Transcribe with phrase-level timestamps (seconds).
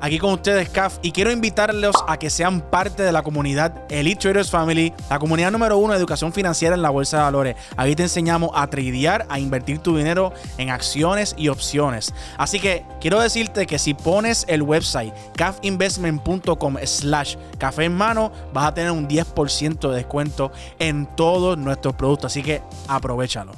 [0.00, 4.20] aquí con ustedes, CAF, y quiero invitarlos a que sean parte de la comunidad Elite
[4.20, 7.56] Traders Family, la comunidad número uno de educación financiera en la bolsa de valores.
[7.76, 12.12] Aquí te enseñamos a tradear, a invertir tu dinero en acciones y opciones.
[12.38, 18.66] Así que quiero decirte que si pones el website cafinvestment.com slash café en mano, vas
[18.66, 22.32] a tener un 10% de descuento en todos nuestros productos.
[22.32, 23.52] Así que aprovechalo.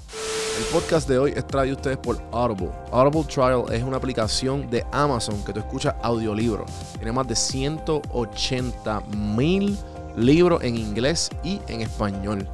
[0.59, 2.71] El podcast de hoy es traído a ustedes por Audible.
[2.91, 5.95] Audible Trial es una aplicación de Amazon que tú escuchas
[6.33, 6.71] audiolibros.
[6.97, 9.79] Tiene más de 180 mil
[10.17, 12.49] libros en inglés y en español.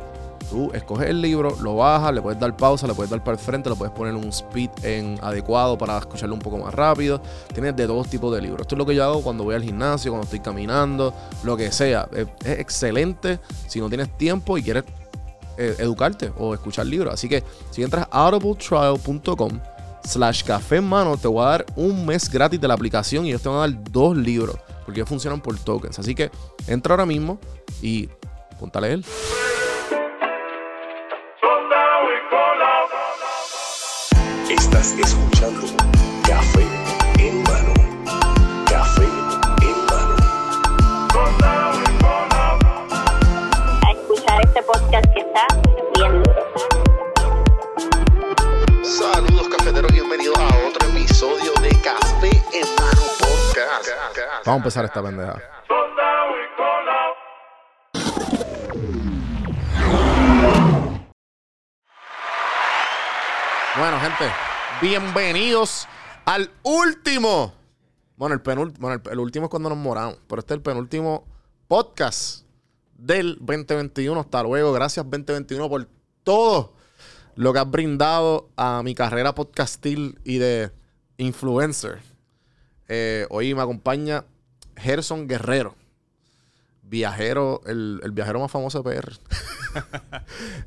[0.50, 3.38] Tú escoges el libro, lo bajas, le puedes dar pausa, le puedes dar para el
[3.38, 7.20] frente, le puedes poner un speed en adecuado para escucharlo un poco más rápido.
[7.53, 8.62] Tienes de todos tipos de libros.
[8.62, 11.70] Esto es lo que yo hago cuando voy al gimnasio, cuando estoy caminando, lo que
[11.70, 12.08] sea.
[12.12, 14.84] Es, excelente si no tienes tiempo y quieres
[15.58, 17.12] eh, educarte o escuchar libros.
[17.12, 19.60] Así que si entras a audibletrial.com
[20.09, 23.28] slash café en mano, te voy a dar un mes gratis de la aplicación y
[23.28, 25.98] ellos te van a dar dos libros porque ellos funcionan por tokens.
[25.98, 26.31] Así que
[26.67, 27.39] entra ahora mismo
[27.83, 28.09] y
[28.59, 29.00] ponte a leer.
[34.48, 35.67] Estás escuchando
[36.27, 36.67] Café
[37.19, 37.75] en mano.
[38.65, 39.05] Café
[39.61, 40.17] en mano.
[43.87, 45.67] a escuchar este podcast que está
[54.44, 55.41] Vamos a empezar esta pendeja.
[63.78, 64.33] Bueno, gente,
[64.81, 65.87] bienvenidos
[66.25, 67.54] al último.
[68.16, 68.81] Bueno, el penúltimo.
[68.81, 70.19] Bueno, el, el último es cuando nos moramos.
[70.28, 71.26] Pero este es el penúltimo
[71.69, 72.44] podcast
[72.94, 74.20] del 2021.
[74.20, 74.72] Hasta luego.
[74.72, 75.88] Gracias, 2021, por
[76.25, 76.75] todo
[77.34, 80.72] lo que has brindado a mi carrera podcastil y de
[81.19, 82.00] influencer.
[82.88, 84.25] Eh, hoy me acompaña
[84.76, 85.75] Gerson Guerrero.
[86.82, 89.12] Viajero, el, el viajero más famoso de PR.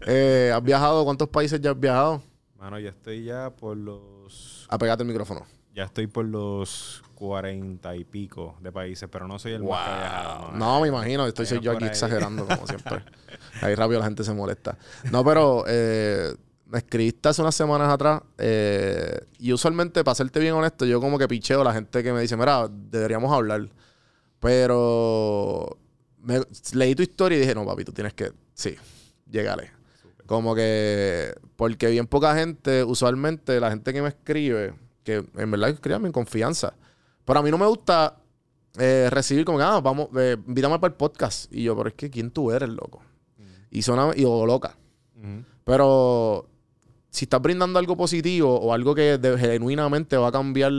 [0.05, 1.03] Eh, ¿Has viajado?
[1.03, 2.21] ¿Cuántos países ya has viajado?
[2.57, 4.67] Mano, ya estoy ya por los.
[4.69, 5.45] Apegate el micrófono.
[5.73, 9.95] Ya estoy por los cuarenta y pico de países, pero no soy el más que
[9.99, 10.51] viajado.
[10.53, 11.25] No, me imagino.
[11.25, 11.89] Estoy soy yo aquí ahí.
[11.89, 13.03] exagerando, como siempre.
[13.61, 14.77] Ahí rápido la gente se molesta.
[15.11, 16.35] No, pero eh,
[16.71, 18.21] me escribiste hace unas semanas atrás.
[18.37, 22.13] eh, y usualmente, para serte bien honesto, yo como que picheo a la gente que
[22.13, 23.67] me dice, mira, deberíamos hablar.
[24.39, 25.77] Pero
[26.19, 26.41] me-
[26.73, 28.31] leí tu historia y dije, no, papi, tú tienes que.
[28.53, 28.75] Sí,
[29.29, 29.71] llégale.
[30.25, 31.33] Como que.
[31.55, 36.11] Porque bien poca gente, usualmente, la gente que me escribe, que en verdad escríbame en
[36.13, 36.73] confianza.
[37.25, 38.17] Pero a mí no me gusta
[38.79, 41.51] eh, recibir como que, ah, vamos, eh, invítame para el podcast.
[41.53, 43.01] Y yo, pero es que, ¿quién tú eres, loco?
[43.69, 44.75] Y suena, y, o loca.
[45.63, 46.49] Pero
[47.11, 50.71] si estás brindando algo positivo o algo que de- genuinamente va a cambiar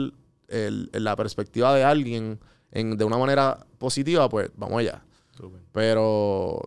[0.49, 2.39] el- la perspectiva de alguien
[2.71, 5.01] en- de una manera positiva, pues vamos allá.
[5.37, 5.61] Súper.
[5.71, 6.61] Pero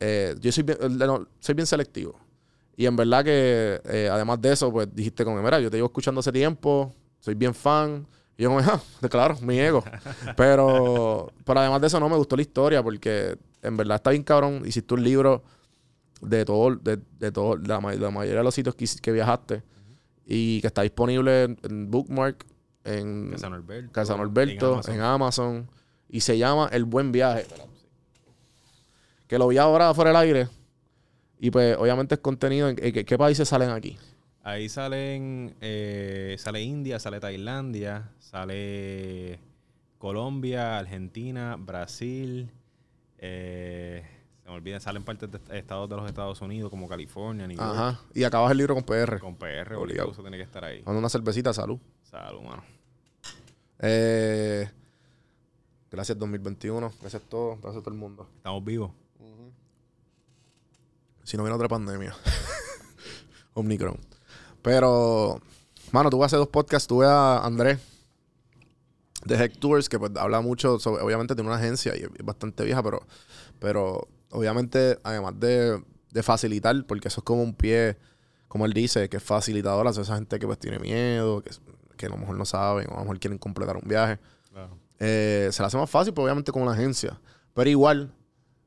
[0.00, 2.14] eh, yo soy bien, no, soy bien selectivo.
[2.76, 6.20] Y en verdad que, eh, además de eso, pues dijiste mira, yo te llevo escuchando
[6.20, 8.06] hace tiempo, soy bien fan.
[8.36, 8.60] Y yo como,
[9.02, 9.82] ah, claro, mi ego.
[10.36, 14.22] pero, pero además de eso, no me gustó la historia porque en verdad está bien
[14.22, 14.62] cabrón.
[14.64, 15.42] Hiciste un libro
[16.20, 19.62] de todo, de, de todo, la, la mayoría de los sitios que, que viajaste
[20.26, 22.44] y que está disponible en, en Bookmark,
[22.84, 23.92] en Casa Norberto.
[23.92, 24.94] Casa Norberto, Amazon.
[24.94, 25.70] en Amazon.
[26.08, 27.46] Y se llama El Buen Viaje.
[29.26, 30.48] Que lo vi ahora fuera del aire.
[31.38, 32.68] Y pues, obviamente es contenido.
[32.68, 33.98] En, ¿qué, qué países salen aquí?
[34.42, 39.38] Ahí salen, eh, sale India, sale Tailandia, sale
[39.98, 42.50] Colombia, Argentina, Brasil,
[43.18, 44.04] eh,
[44.48, 47.58] se me olvida, salen partes de est- estados de los Estados Unidos como California, New
[47.58, 48.00] York, Ajá.
[48.14, 49.18] Y acabas el libro con PR.
[49.20, 50.10] con PR, Obligado.
[50.12, 50.80] eso tiene que estar ahí.
[50.82, 51.78] Dando una cervecita, salud.
[52.02, 52.64] Salud, mano.
[53.80, 54.70] Eh,
[55.90, 56.92] gracias 2021.
[57.00, 57.60] Gracias a todos.
[57.60, 58.26] Gracias a todo el mundo.
[58.36, 58.90] Estamos vivos.
[61.24, 62.14] Si no viene otra pandemia.
[63.52, 63.98] Omnicron.
[64.62, 65.40] Pero,
[65.92, 66.88] mano, tuve hace dos podcasts.
[66.88, 67.78] Tuve a Andrés
[69.26, 72.64] de Heck Tours, que pues habla mucho sobre, obviamente tiene una agencia y es bastante
[72.64, 73.02] vieja, pero,
[73.58, 77.96] pero obviamente, además de, de facilitar, porque eso es como un pie,
[78.48, 81.50] como él dice, que es facilitador a esa gente que pues tiene miedo, que,
[81.96, 84.18] que a lo mejor no saben, o a lo mejor quieren completar un viaje.
[84.50, 84.78] Claro.
[84.98, 87.20] Eh, se le hace más fácil, pues obviamente con una agencia.
[87.54, 88.12] Pero igual,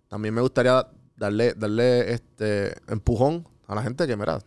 [0.07, 4.39] también me gustaría darle, darle este empujón a la gente que, mira,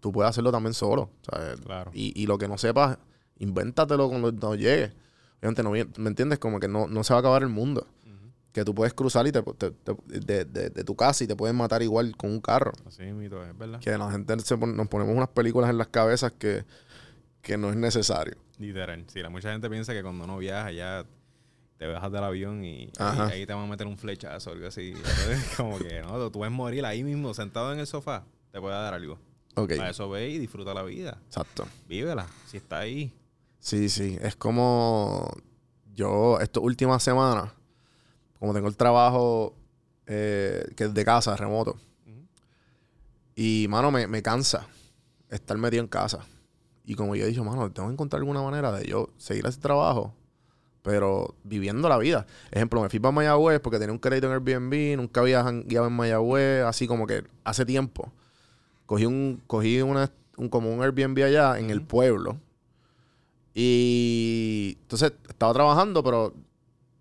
[0.00, 1.10] tú puedes hacerlo también solo.
[1.22, 1.60] ¿sabes?
[1.60, 1.90] Claro.
[1.94, 2.98] Y, y lo que no sepas,
[3.38, 4.92] invéntatelo cuando, cuando llegue.
[5.40, 6.38] Obviamente, no, ¿me entiendes?
[6.38, 7.86] Como que no, no se va a acabar el mundo.
[8.56, 11.36] Que tú puedes cruzar y te, te- te- de, de- de tu casa y te
[11.36, 12.72] pueden matar igual con un carro.
[12.86, 13.80] Así mito es, ¿verdad?
[13.80, 16.64] Que la gente se pon- nos ponemos unas películas en las cabezas que,
[17.42, 18.34] que no es necesario.
[18.58, 19.04] Literal.
[19.08, 21.04] Sí, la mucha gente piensa que cuando uno viaja ya
[21.76, 24.94] te bajas del avión y ahí, te van a meter un flechazo o algo así.
[25.58, 28.94] Como que no, tú puedes morir ahí mismo, sentado en el sofá, te puede dar
[28.94, 29.18] algo.
[29.54, 31.18] Ok, Para eso ve y disfruta la vida.
[31.26, 31.66] exacto.
[31.86, 33.12] Vívela, si está ahí.
[33.60, 34.16] Sí, sí.
[34.22, 35.30] Es como
[35.94, 37.50] yo, estas últimas semanas,
[38.38, 39.54] como tengo el trabajo
[40.06, 41.76] eh, que es de casa, remoto.
[43.34, 44.66] Y, mano, me, me cansa
[45.28, 46.20] estar metido en casa.
[46.84, 49.60] Y como yo he dicho, mano, tengo que encontrar alguna manera de yo seguir ese
[49.60, 50.14] trabajo,
[50.82, 52.26] pero viviendo la vida.
[52.50, 55.92] Ejemplo, me fui para Mayagüez porque tenía un crédito en Airbnb, nunca había guiado en
[55.92, 58.12] Mayagüez, así como que hace tiempo.
[58.86, 62.38] Cogí un, cogí una, un, como un Airbnb allá en el pueblo.
[63.52, 66.34] Y entonces estaba trabajando, pero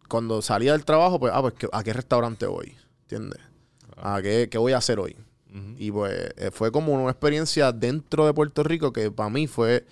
[0.07, 2.75] cuando salía del trabajo, pues, ah, pues, ¿qué- ¿a qué restaurante voy?
[3.03, 3.39] ¿Entiendes?
[3.97, 5.15] ¿A qué, qué voy a hacer hoy?
[5.77, 9.85] Y pues eh, fue como una experiencia dentro de Puerto Rico que para mí fue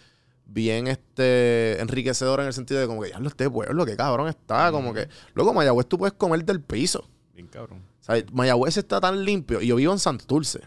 [0.46, 4.28] bien este enriquecedora en el sentido de como que ya lo este pueblo, qué cabrón
[4.28, 7.08] está, como que luego Mayagüez tú puedes comer del piso.
[7.34, 7.82] Bien cabrón.
[8.02, 10.60] O sea, Mayagüez está tan limpio y yo vivo en Santurce.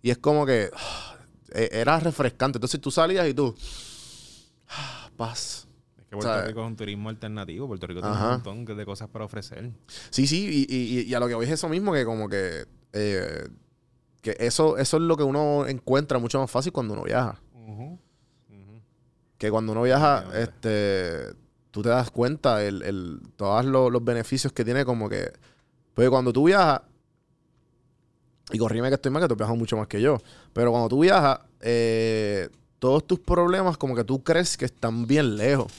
[0.00, 1.16] Y es como que ah,
[1.52, 2.56] e- era refrescante.
[2.56, 3.54] Entonces tú salías y tú
[4.68, 5.63] ah, paz.
[6.18, 7.66] Que Puerto Rico es un turismo alternativo.
[7.66, 8.24] Puerto Rico tiene Ajá.
[8.36, 9.70] un montón de cosas para ofrecer.
[10.10, 12.64] Sí, sí, y, y- y a lo que voy es eso mismo, que como que,
[12.92, 13.48] eh,
[14.22, 17.40] que eso, eso es lo que uno encuentra mucho más fácil cuando uno viaja.
[19.38, 21.28] Que cuando uno viaja, Definitivamente.
[21.30, 21.36] este,
[21.70, 25.32] tú te das cuenta el, el, todos los, los beneficios que tiene como que...
[25.92, 26.82] Porque cuando tú viajas,
[28.52, 30.18] y corríme que estoy mal, que tú viajas mucho más que yo,
[30.52, 35.36] pero cuando tú viajas, eh, todos tus problemas como que tú crees que están bien
[35.36, 35.72] lejos.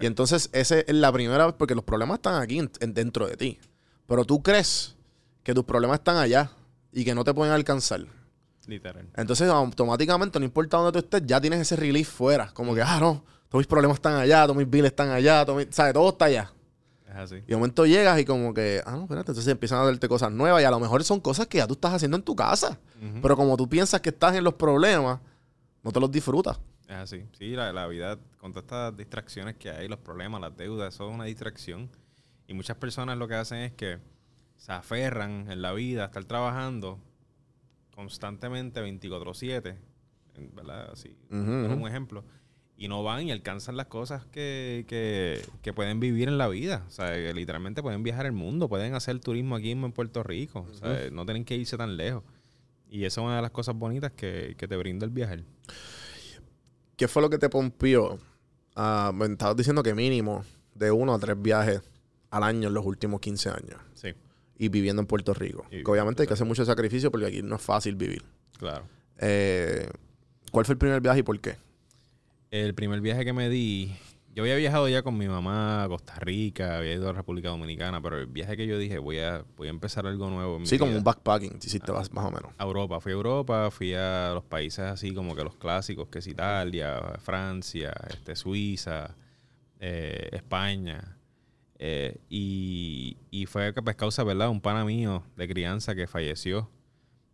[0.00, 3.26] Y entonces esa es la primera vez, porque los problemas están aquí en- en- dentro
[3.26, 3.58] de ti.
[4.06, 4.96] Pero tú crees
[5.42, 6.50] que tus problemas están allá
[6.92, 8.04] y que no te pueden alcanzar.
[8.66, 9.08] Literal.
[9.16, 12.52] Entonces automáticamente, no importa dónde tú estés, ya tienes ese relief fuera.
[12.52, 15.56] Como que, ah, no, todos mis problemas están allá, todos mis billes están allá, todo
[15.56, 15.92] mi- ¿sabes?
[15.94, 16.52] Todo está allá.
[17.08, 17.34] Es así.
[17.36, 20.30] Y de momento llegas y como que, ah, no, espérate, entonces empiezan a darte cosas
[20.30, 22.78] nuevas y a lo mejor son cosas que ya tú estás haciendo en tu casa.
[23.20, 25.18] Pero como tú piensas que estás en los problemas,
[25.82, 26.58] no te los disfrutas.
[26.92, 27.24] Es así.
[27.38, 31.08] Sí, la, la vida, con todas estas distracciones que hay, los problemas, las deudas, eso
[31.08, 31.88] es una distracción.
[32.46, 33.98] Y muchas personas lo que hacen es que
[34.56, 36.98] se aferran en la vida a estar trabajando
[37.94, 39.76] constantemente 24-7,
[40.36, 40.90] en- ¿verdad?
[40.92, 41.16] Así,
[41.82, 42.24] un ejemplo.
[42.76, 46.84] Y no van y alcanzan las cosas que, que, que pueden vivir en la vida.
[46.88, 50.22] O sea, que literalmente pueden viajar el mundo, pueden hacer turismo aquí mismo en Puerto
[50.22, 50.66] Rico.
[50.70, 52.24] O sea, no tienen que irse tan lejos.
[52.90, 55.44] Y esa es una de las cosas bonitas que, que te brinda el viajar.
[57.02, 58.16] ¿Qué fue lo que te pompió?
[58.76, 61.80] Ah, me estabas diciendo que mínimo de uno a tres viajes
[62.30, 63.80] al año en los últimos 15 años.
[63.92, 64.10] Sí,
[64.56, 65.66] Y viviendo en Puerto Rico.
[65.72, 68.22] Y Que obviamente en hay que hacer mucho sacrificio porque aquí no es fácil vivir.
[68.56, 68.84] claro.
[69.18, 69.88] Eh,
[70.52, 71.56] ¿Cuál fue el primer viaje y por qué?
[72.52, 73.96] El primer viaje que me di,
[74.34, 78.00] yo había viajado ya con mi mamá a Costa Rica, había ido a República Dominicana,
[78.00, 80.56] pero el viaje que yo dije, voy a, voy a empezar algo nuevo.
[80.56, 82.52] En mi Sí, como un backpacking, si hiciste más más o menos.
[82.56, 86.20] A Europa, fui a Europa, fui a los países así como que los clásicos, que
[86.20, 89.14] es Italia, Francia, este, Suiza,
[89.80, 91.18] eh, España.
[91.78, 94.48] eh, y, y fue pues causa, ¿verdad?
[94.50, 96.70] Un pana mío de crianza que falleció,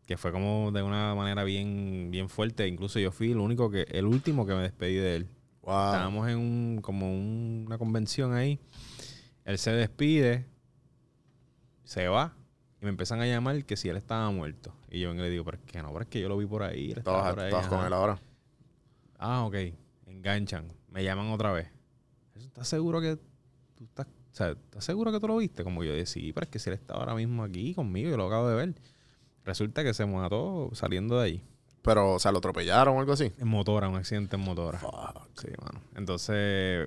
[0.06, 2.66] que fue como de una manera bien, bien fuerte.
[2.66, 5.28] Incluso yo fui el único que, el último que me despedí de él.
[5.68, 5.92] Wow.
[5.92, 8.58] Estábamos en un, como un- una convención ahí.
[9.44, 10.46] Él se despide,
[11.84, 12.34] se va
[12.80, 14.74] y me empiezan a llamar que si él estaba muerto.
[14.90, 16.36] Y yo vengo y le digo, pero es que no, pero es que yo lo
[16.38, 16.92] vi por ahí.
[16.92, 17.86] Estaba Estabas, por estabas con ajá".
[17.86, 18.18] él ahora.
[19.18, 19.54] Ah, ok.
[20.06, 20.72] Enganchan.
[20.90, 21.68] Me llaman otra vez.
[22.34, 23.18] ¿Estás seguro que
[23.74, 25.64] tú estás, o sea, ¿estás seguro que tú lo viste?
[25.64, 28.16] Como yo decía, sí, pero es que si él está ahora mismo aquí conmigo, yo
[28.16, 28.74] lo acabo de ver.
[29.44, 31.44] Resulta que se mató saliendo de ahí.
[31.88, 33.32] Pero, o sea, lo atropellaron o algo así.
[33.38, 34.78] En motora, un accidente en motora.
[35.40, 35.80] Sí, mano.
[35.96, 36.86] Entonces,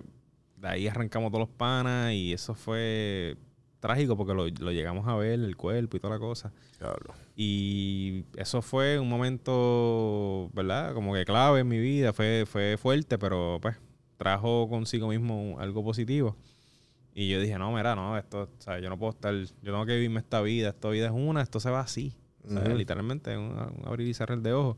[0.58, 3.36] de ahí arrancamos todos los panas y eso fue
[3.80, 6.54] trágico porque lo, lo llegamos a ver, el cuerpo y toda la cosa.
[6.78, 7.16] Diablo.
[7.36, 10.94] Y eso fue un momento, ¿verdad?
[10.94, 12.14] Como que clave en mi vida.
[12.14, 13.78] Fue, fue fuerte, pero pues
[14.18, 16.38] trajo consigo mismo algo positivo.
[17.16, 19.84] Y yo dije, no, mira, no, esto, o sea, yo no puedo estar, yo tengo
[19.88, 22.16] que vivirme esta vida, esta vida es una, esto se va así.
[22.46, 24.78] O sea, literalmente, un, un abrir y cerrar de ojos.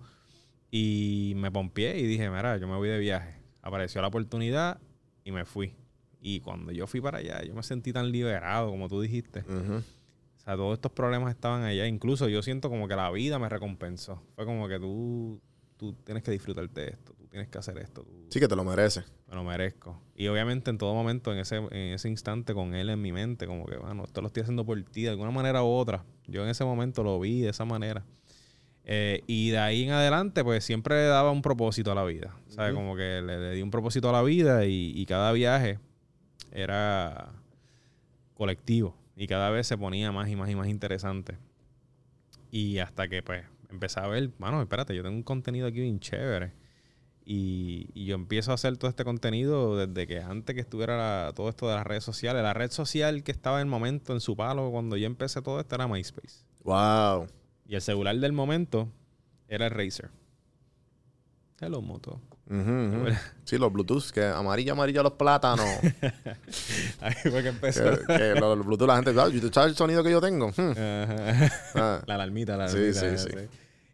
[0.72, 3.38] Y me pompié y dije, mira, yo me voy de viaje.
[3.62, 4.79] Apareció la oportunidad
[5.24, 5.75] y me fui.
[6.20, 9.41] Y cuando yo fui para allá, yo me sentí tan liberado, como tú dijiste.
[9.41, 9.75] Ujú.
[9.75, 11.86] O sea, todos estos problemas estaban allá.
[11.86, 14.22] Incluso yo siento como que la vida me recompensó.
[14.36, 15.41] Fue como que tú,
[15.77, 17.13] tú tienes que disfrutarte de esto.
[17.13, 18.03] Tú tienes que hacer esto.
[18.03, 19.05] Tú, Sí que te lo mereces.
[19.33, 19.99] Me lo merezco.
[20.15, 23.47] Y obviamente en todo momento, en ese, en ese instante, con él en mi mente,
[23.47, 26.05] como que, bueno, esto lo estoy haciendo por ti de alguna manera u otra.
[26.27, 28.05] Yo en ese momento lo vi de esa manera.
[28.85, 32.35] Eh, y de ahí en adelante, pues siempre le daba un propósito a la vida.
[32.47, 32.73] ¿Sabes?
[32.73, 35.79] Como que le, le di un propósito a la vida y, y cada viaje
[36.51, 37.33] era
[38.35, 38.95] colectivo.
[39.15, 41.37] Y cada vez se ponía más y más y más interesante.
[42.51, 45.99] Y hasta que, pues, empecé a ver, mano, espérate, yo tengo un contenido aquí bien
[45.99, 46.51] chévere.
[47.25, 51.33] Y, y yo empiezo a hacer todo este contenido desde que antes que estuviera la-
[51.33, 52.43] todo esto de las redes sociales.
[52.43, 55.59] La red social que estaba en el momento, en su palo, cuando yo empecé todo
[55.61, 56.43] esto, era MySpace.
[56.63, 57.27] Wow.
[57.65, 58.89] Y el celular del momento
[59.47, 60.09] era el Razer.
[61.61, 62.19] Hello, moto.
[62.49, 63.05] Ujú.
[63.45, 65.65] Sí, los Bluetooth, que amarillo, amarillo los plátanos.
[66.99, 67.83] Ahí fue que empezó.
[68.05, 70.49] que, que los, los Bluetooth la gente, "Ah, ¿tú sabes el sonido que yo tengo?
[70.49, 70.73] Hmm.
[71.75, 72.01] Ah.
[72.05, 73.17] La alarmita, la Sí, alarmita.
[73.17, 73.47] sí, sí.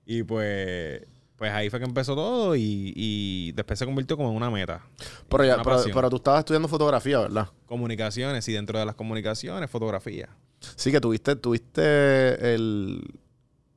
[0.07, 1.03] Y pues,
[1.39, 4.85] pues ahí fue que empezó todo y, y después se convirtió como en una meta.
[5.29, 7.47] Pero, ya, pero, pero tú estabas estudiando fotografía, ¿verdad?
[7.65, 10.27] Comunicaciones y dentro de las comunicaciones, fotografía.
[10.59, 13.01] Sí, que tuviste, tuviste el.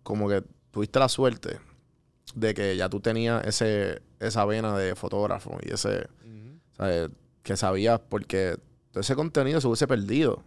[0.02, 0.42] Como que
[0.72, 1.60] tuviste la suerte
[2.34, 6.08] de que ya tú tenías ese, esa vena de fotógrafo y ese.
[6.76, 7.10] ¿sabes?
[7.44, 8.56] Que sabías porque
[8.90, 10.42] todo ese contenido se hubiese perdido.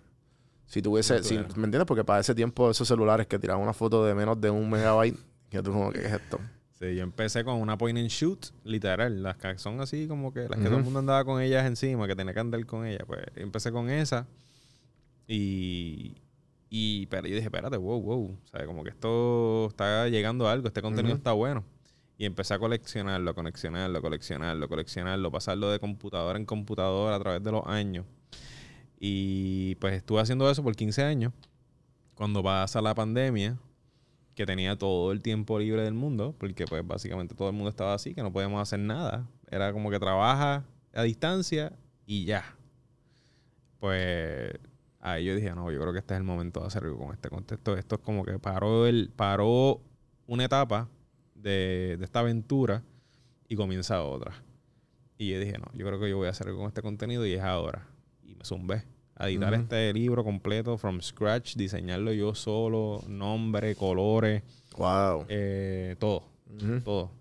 [0.66, 1.24] Si tuviese.
[1.24, 1.36] Si.
[1.36, 1.86] ¿Me entiendes?
[1.86, 5.18] Porque para ese tiempo esos celulares que tiraban una foto de menos de un megabyte,
[5.50, 6.42] que tú como que ¿qué es esto?
[6.80, 9.24] Sí, yo empecé con una point and shoot, literal.
[9.24, 12.06] Las que son así como que las que todo el mundo andaba con ellas encima,
[12.06, 13.04] que tenía que andar con ellas.
[13.08, 14.28] Pues empecé con esa.
[15.28, 16.16] Y.
[16.70, 18.24] Y pero yo dije, espérate, wow, wow.
[18.26, 21.64] O sea, como que esto está llegando a algo, este contenido está bueno.
[22.18, 27.52] Y empecé a coleccionarlo, coleccionarlo, coleccionarlo, coleccionarlo, pasarlo de computadora en computadora a través de
[27.52, 28.06] los años.
[29.00, 31.32] Y pues estuve haciendo eso por 15 años.
[32.16, 33.58] Cuando pasa la pandemia,
[34.36, 37.94] que tenía todo el tiempo libre del mundo, porque pues básicamente todo el mundo estaba
[37.94, 39.28] así, que no podíamos hacer nada.
[39.50, 41.72] Era como que trabaja a distancia
[42.06, 42.56] y ya.
[43.80, 44.52] Pues
[45.00, 47.14] ahí yo dije, no, yo creo que este es el momento de hacer algo con
[47.14, 47.78] este contexto.
[47.78, 49.82] Esto es como que paró, el, paró
[50.28, 50.90] una etapa
[51.34, 52.84] de, de esta aventura
[53.48, 54.44] y comienza otra.
[55.18, 57.34] Y yo dije, no, yo creo que yo voy a hacer con este contenido y
[57.34, 57.88] es ahora.
[58.22, 58.84] Y me zumbé
[59.16, 64.44] a editar este libro completo from scratch, diseñarlo yo solo, nombre, colores,
[64.78, 65.26] Wow.
[65.30, 66.24] eh, todo,
[66.84, 67.12] todo.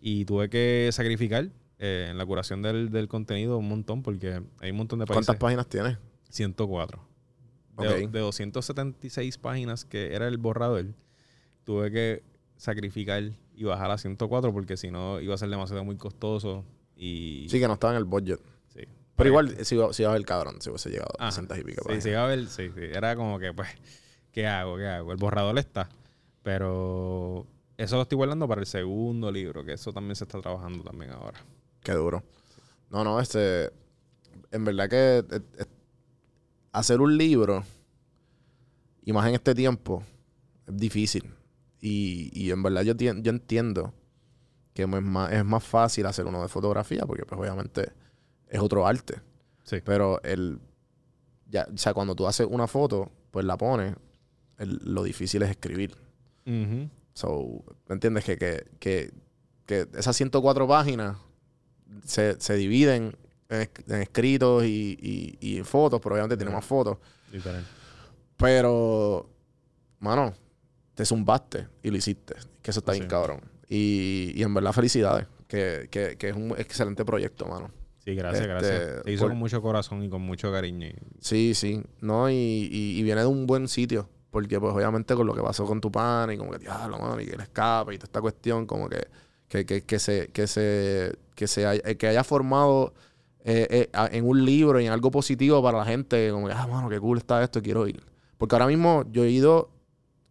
[0.00, 1.48] Y tuve que sacrificar
[1.78, 5.26] eh, en la curación del, del contenido un montón porque hay un montón de países.
[5.26, 5.98] ¿Cuántas páginas tienes?
[6.28, 7.02] 104.
[7.78, 8.10] De, Ok.
[8.12, 10.86] de 276 páginas que era el borrador,
[11.64, 12.22] tuve que
[12.56, 13.24] sacrificar
[13.56, 16.64] y bajar a 104 porque si no iba a ser demasiado muy costoso
[16.96, 17.46] y...
[17.48, 18.40] Sí, que no estaba en el budget.
[19.16, 21.42] Pero igual, si iba, si iba a ver cabrón, si hubiese llegado a Ajá.
[21.42, 21.84] 200 y pico.
[21.92, 22.80] Sí, sí, iba a ver, sí, sí.
[22.80, 23.68] Era como que, pues,
[24.32, 24.76] ¿qué hago?
[24.76, 25.12] ¿Qué hago?
[25.12, 25.88] El borrador está.
[26.42, 30.82] Pero eso lo estoy guardando para el segundo libro, que eso también se está trabajando
[30.82, 31.38] también ahora.
[31.82, 32.22] Qué duro.
[32.90, 33.72] No, no, este.
[34.50, 35.64] En verdad que eh, eh,
[36.72, 37.64] hacer un libro,
[39.04, 40.02] y más en este tiempo,
[40.66, 41.32] es difícil.
[41.80, 43.92] Y, y en verdad yo, yo entiendo
[44.72, 47.92] que es más, es más fácil hacer uno de fotografía, porque pues obviamente
[48.48, 49.20] es otro arte.
[49.64, 49.78] Sí.
[49.84, 50.58] Pero el.
[51.48, 53.94] Ya, o sea, cuando tú haces una foto, pues la pones,
[54.58, 55.94] el- lo difícil es escribir.
[57.14, 58.24] So, ¿me entiendes?
[58.24, 59.12] Que, que, que,
[59.66, 61.16] que esas 104 páginas
[62.04, 63.16] se, se dividen
[63.48, 66.58] en, en escritos y, y, y en fotos, pero obviamente tiene Ajá.
[66.58, 66.98] más fotos.
[67.32, 67.64] Literal.
[68.36, 69.30] Pero,
[70.00, 70.34] mano,
[70.94, 72.34] te zumbaste y lo hiciste.
[72.62, 72.98] Que eso está Sí.
[73.00, 73.40] bien cabrón.
[73.68, 75.26] Y, y en verdad, felicidades.
[75.46, 77.70] Que, que, que es un excelente proyecto, mano.
[78.04, 79.02] Sí, gracias, Este, gracias.
[79.04, 80.86] Se hizo por- con mucho corazón y con mucho cariño.
[80.88, 81.82] y- Sí, sí.
[82.00, 84.08] No, y, y, y viene de un buen sitio.
[84.30, 87.20] Porque, pues, obviamente, con lo que pasó con tu pana y como que, diablo, mano,
[87.20, 89.06] y que le escape y toda esta cuestión, como que,
[89.48, 92.92] que, que, que se, que se, que se haya, que haya formado
[93.44, 96.66] eh, eh, en un libro y en algo positivo para la gente, como que, ah,
[96.66, 98.02] mano, qué cool está esto, quiero ir.
[98.36, 99.70] Porque ahora mismo yo he ido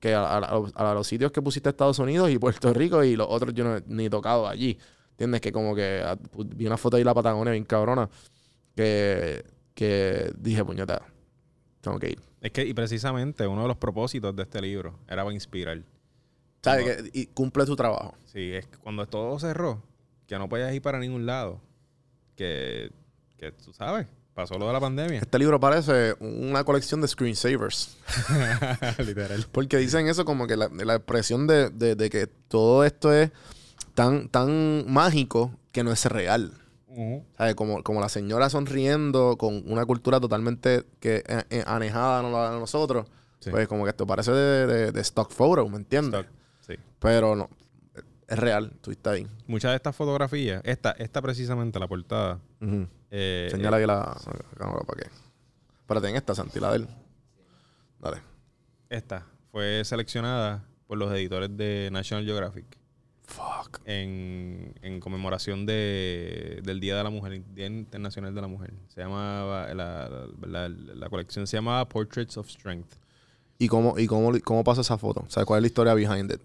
[0.02, 0.38] que a, a-
[0.76, 3.64] a- a los sitios que pusiste Estados Unidos y Puerto Rico y los otros yo
[3.64, 4.78] no he ni tocado allí.
[5.14, 5.42] ¿Entiendes?
[5.42, 8.10] Que como que ah, pu- vi una foto ahí de la Patagonia bien cabrona
[8.76, 9.44] que,
[9.74, 11.02] que dije, puñeta,
[11.82, 12.20] tengo que ir.
[12.42, 15.80] Es que, y precisamente, uno de los propósitos de este libro era para inspirar.
[16.62, 16.98] ¿Sabes?
[17.04, 18.16] Que- y cumple tu trabajo.
[18.26, 19.82] Sí, es que cuando todo cerró,
[20.28, 21.62] que no podías ir para ningún lado,
[22.36, 22.92] que,
[23.38, 25.20] que tú sabes, pasó lo de la pandemia.
[25.20, 27.98] Este libro parece una colección de screensavers.
[28.98, 29.46] Literal.
[29.52, 33.32] Porque dicen eso como que la, la expresión de, de- de que todo esto es
[33.94, 36.54] tan, tan mágico que no es real.
[37.38, 37.56] ¿Sabes?
[37.56, 42.38] Como, como la señora sonriendo con una cultura totalmente que eh, eh, anejada a no-
[42.38, 43.08] a nosotros.
[43.40, 43.50] Sí.
[43.50, 46.22] Pues como que esto parece de, de- de stock photo, ¿me entiendes?
[46.22, 46.76] Stock, Sí.
[47.00, 47.50] Pero no,
[48.28, 49.28] es real, tú estás ahí.
[49.48, 52.40] Muchas de estas fotografías, esta, esta precisamente, la portada.
[53.10, 55.10] Eh, Señala ahí la, la cámara para qué.
[55.80, 56.88] Espérate, en esta, Santi, la de él.
[58.00, 58.18] Dale.
[58.90, 62.66] Esta fue seleccionada por los editores de National Geographic
[63.26, 63.80] Fuck.
[63.86, 68.74] en, en conmemoración de, del Día de la Mujer, Día Internacional de la Mujer.
[68.90, 72.96] Se llamaba, la, la- la- la colección se llamaba Portraits of Strength.
[73.60, 75.26] ¿Y cómo, y cómo, cómo pasa esa foto?
[75.30, 76.42] ¿Sabes cuál es la historia behind it?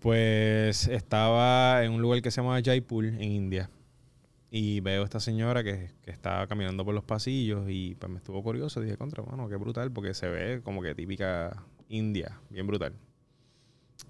[0.00, 3.70] Pues estaba en un lugar que se llama Jaipur, en India.
[4.50, 8.18] Y veo a esta señora que, que estaba caminando por los pasillos y pues me
[8.18, 8.80] estuvo curioso.
[8.80, 12.92] Dije, contra, mano, qué brutal, porque se ve como que típica India, bien brutal.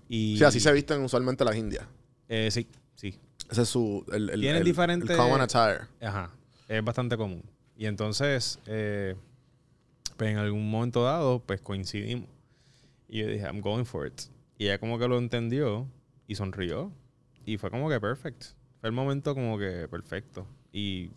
[0.08, 1.86] Y, Sí, así se visten usualmente las indias.
[2.28, 3.18] Eh, sí, sí.
[3.50, 4.04] Ese es su...
[4.12, 5.80] El, el, Tienen el- diferentes- el common attire.
[6.00, 6.30] Ajá.
[6.68, 7.42] Es bastante común.
[7.76, 9.14] Y entonces, eh,
[10.16, 12.28] pues en algún momento dado, pues coincidimos.
[13.08, 14.20] Y yo dije, I'm going for it.
[14.58, 15.86] Y ella como que lo entendió
[16.26, 16.92] y sonrió.
[17.46, 18.44] Y fue como que perfect.
[18.80, 20.46] Fue el momento como que perfecto.
[20.72, 21.10] Y,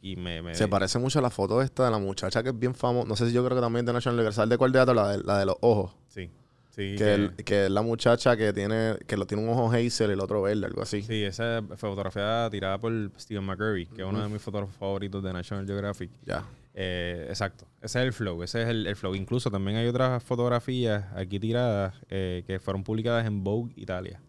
[0.00, 0.42] y me...
[0.42, 3.06] me Se parece mucho a la foto esta de la muchacha que es bien famosa.
[3.06, 5.10] No sé si yo creo que también es de National Universal de cuál teatro, la
[5.16, 5.92] de, la de los ojos.
[6.08, 6.30] Sí.
[6.76, 9.72] Sí, Que, que- el- que es la muchacha que tiene que lo tiene un ojo
[9.72, 11.00] hazel y el otro verde, algo así.
[11.02, 15.32] sí, esa fotografía tirada por Stephen McCurry, que es uno de mis fotógrafos favoritos de
[15.32, 16.10] National Geographic.
[16.26, 16.44] Ya.
[16.74, 17.64] Eh, exacto.
[17.80, 18.42] Ese es el flow.
[18.42, 19.14] Ese es el, el flow.
[19.14, 24.20] Incluso también hay otras fotografías aquí tiradas eh, que fueron publicadas en Vogue Italia.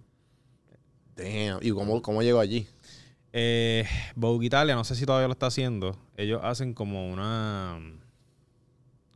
[1.17, 1.59] Damn.
[1.61, 2.65] ¿Y cómo, cómo llegó allí?
[3.33, 3.85] Eh,
[4.15, 5.97] Vogue Italia, no sé si todavía lo está haciendo.
[6.15, 7.79] Ellos hacen como una.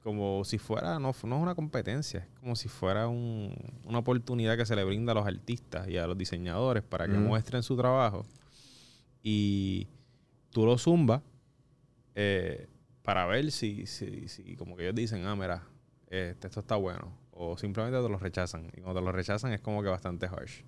[0.04, 0.98] Como si fuera.
[1.00, 2.28] No, no es una competencia.
[2.34, 3.54] Es como si fuera un-
[3.86, 7.14] una oportunidad que se le brinda a los artistas y a los diseñadores para que
[7.20, 8.26] muestren su trabajo.
[9.24, 9.88] Y
[10.50, 11.22] tú lo zumbas
[12.16, 12.68] eh,
[13.04, 15.64] para ver si, si, si, como que ellos dicen, ah, mira,
[16.10, 17.16] este, esto está bueno.
[17.32, 18.68] O simplemente te lo rechazan.
[18.76, 20.64] Y cuando te lo rechazan es como que bastante harsh.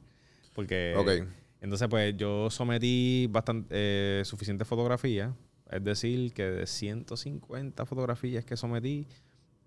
[0.54, 0.94] Porque.
[0.98, 1.28] Ok.
[1.62, 5.34] Entonces, pues yo sometí bastante, eh, suficiente fotografía.
[5.74, 9.08] Es decir, que de 150 fotografías que sometí,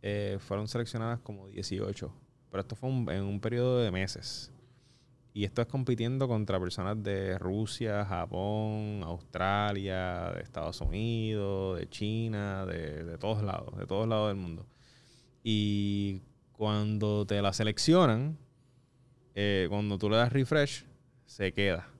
[0.02, 2.12] eh, fueron seleccionadas como 18.
[2.48, 4.52] Pero esto fue en un periodo de meses.
[5.34, 12.64] Y esto es compitiendo contra personas de Rusia, Japón, Australia, de Estados Unidos, de China,
[12.66, 14.64] de, de todos lados, de todos lados del mundo.
[15.42, 18.38] Y cuando te la seleccionan,
[19.34, 20.86] eh, cuando tú le das refresh,
[21.26, 21.95] se queda.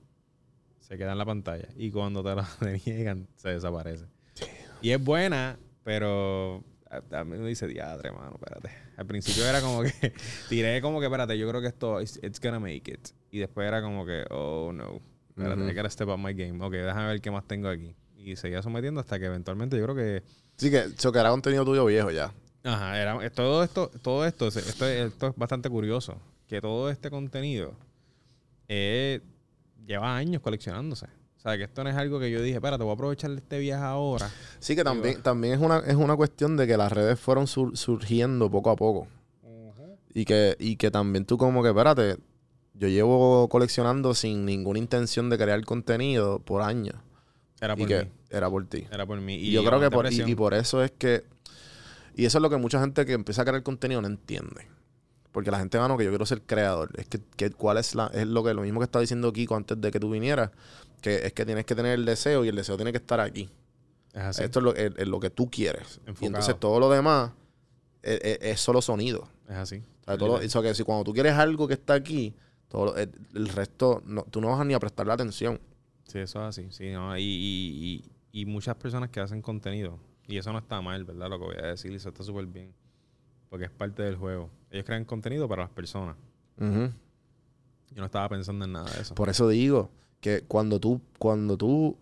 [0.87, 1.67] Se queda en la pantalla.
[1.75, 4.05] Y cuando te la deniegan, se desaparece.
[4.81, 6.63] Y es buena, pero
[7.11, 8.69] a, mí me dice, diadre, mano, espérate.
[8.95, 9.91] Al principio era como que,
[10.49, 13.09] tiré como que, espérate, yo creo que esto, it's, it's gonna make it.
[13.31, 15.01] Y después era como que, oh, no.
[15.29, 15.69] Espérate, Ujú.
[15.69, 16.63] I gotta step up my game.
[16.63, 17.93] Ok, déjame ver qué más tengo aquí.
[18.15, 20.23] Y seguía sometiendo hasta que eventualmente yo creo que
[20.57, 22.33] Sí, que eso que era contenido tuyo viejo ya.
[22.63, 26.17] Ajá, era, es- todo esto, todo esto, esto, esto es bastante curioso.
[26.47, 27.73] Que todo este contenido
[28.69, 29.21] eh,
[29.87, 31.05] lleva años coleccionándose.
[31.05, 33.31] O sea, que esto no es algo que yo dije, espera, te voy a aprovechar
[33.31, 34.29] este viaje ahora.
[34.59, 37.77] Sí, que también, también es, una, es una cuestión de que las redes fueron sur-
[37.77, 39.07] surgiendo poco a poco.
[40.13, 42.17] Y que, y que también tú como que, espérate,
[42.73, 46.95] yo llevo coleccionando sin ninguna intención de crear contenido por años.
[47.61, 48.11] Era y por que mí.
[48.31, 48.87] era por ti.
[48.91, 49.35] Era por mí.
[49.35, 51.23] Y, yo creo que por, y, y por eso es que...
[52.15, 54.67] Y eso es lo que mucha gente que empieza a crear contenido no entiende.
[55.37, 56.89] Porque la gente, mano, que yo quiero ser creador.
[56.97, 58.07] Es que, que cuál es la...
[58.07, 60.49] Es lo que lo mismo que estaba diciendo Kiko antes de que tú vinieras.
[60.99, 63.47] Que es que tienes que tener el deseo y el deseo tiene que estar aquí.
[64.13, 64.43] Es así.
[64.43, 66.01] Esto es lo, es- es lo que tú quieres.
[66.07, 67.33] Y entonces todo lo demás
[68.01, 69.29] es, es- es solo sonido.
[69.47, 69.75] Es así.
[69.75, 72.33] O sea, todo lo- eso que si cuando tú quieres algo que está aquí,
[72.67, 75.59] todo el, el resto, no, tú no vas ni a prestarle atención.
[76.07, 76.65] Sí, eso es así.
[76.71, 79.99] Sí, no, y, y, y, y muchas personas que hacen contenido.
[80.27, 81.29] Y eso no está mal, ¿verdad?
[81.29, 81.93] Lo que voy a decir.
[81.93, 82.73] Eso está súper bien.
[83.49, 84.49] Porque es parte del juego.
[84.71, 86.15] Ellos crean contenido para las personas.
[86.59, 89.15] Yo no estaba pensando en nada de eso.
[89.15, 91.97] Por eso digo que cuando tú, cuando tú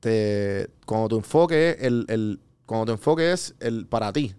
[0.00, 4.34] te, cuando tu enfoque es el, el cuando tu enfoque es el para ti,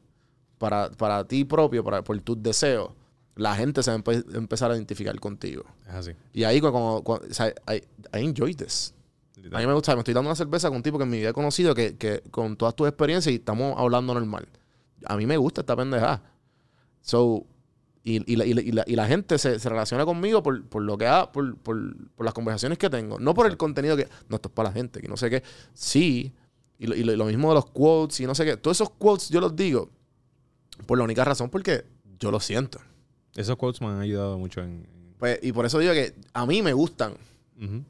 [0.58, 2.92] para, para ti propio, para, por tus deseos,
[3.36, 5.64] la gente se va a empe- empezar a identificar contigo.
[5.88, 6.12] Es así.
[6.34, 7.76] Y ahí cuando, cuando- o sea, I,
[8.18, 8.94] I enjoy this.
[9.52, 11.18] A mí me gusta, me estoy dando una cerveza con un tipo que en mi
[11.18, 14.48] vida he conocido, que, que con todas tus experiencias y estamos hablando normal.
[15.08, 16.22] A mí me gusta esta pendejada.
[17.02, 17.46] So,
[18.04, 20.98] y, y la, y la- y la- gente se, se relaciona conmigo por, por lo
[20.98, 21.78] que ha, por, por,
[22.16, 23.20] por las conversaciones que tengo.
[23.20, 24.08] No por el contenido que.
[24.30, 25.44] No, esto es para la gente, que no sé qué.
[25.74, 26.34] Sí.
[26.78, 28.58] Y lo, y lo- mismo de los quotes y no sé qué.
[28.58, 29.90] Todos esos quotes yo los digo
[30.86, 31.86] por la única razón porque
[32.20, 32.80] yo lo siento.
[33.36, 34.86] Esos quotes me han ayudado mucho en-
[35.18, 37.14] Pues, y por eso digo que a mí me gustan.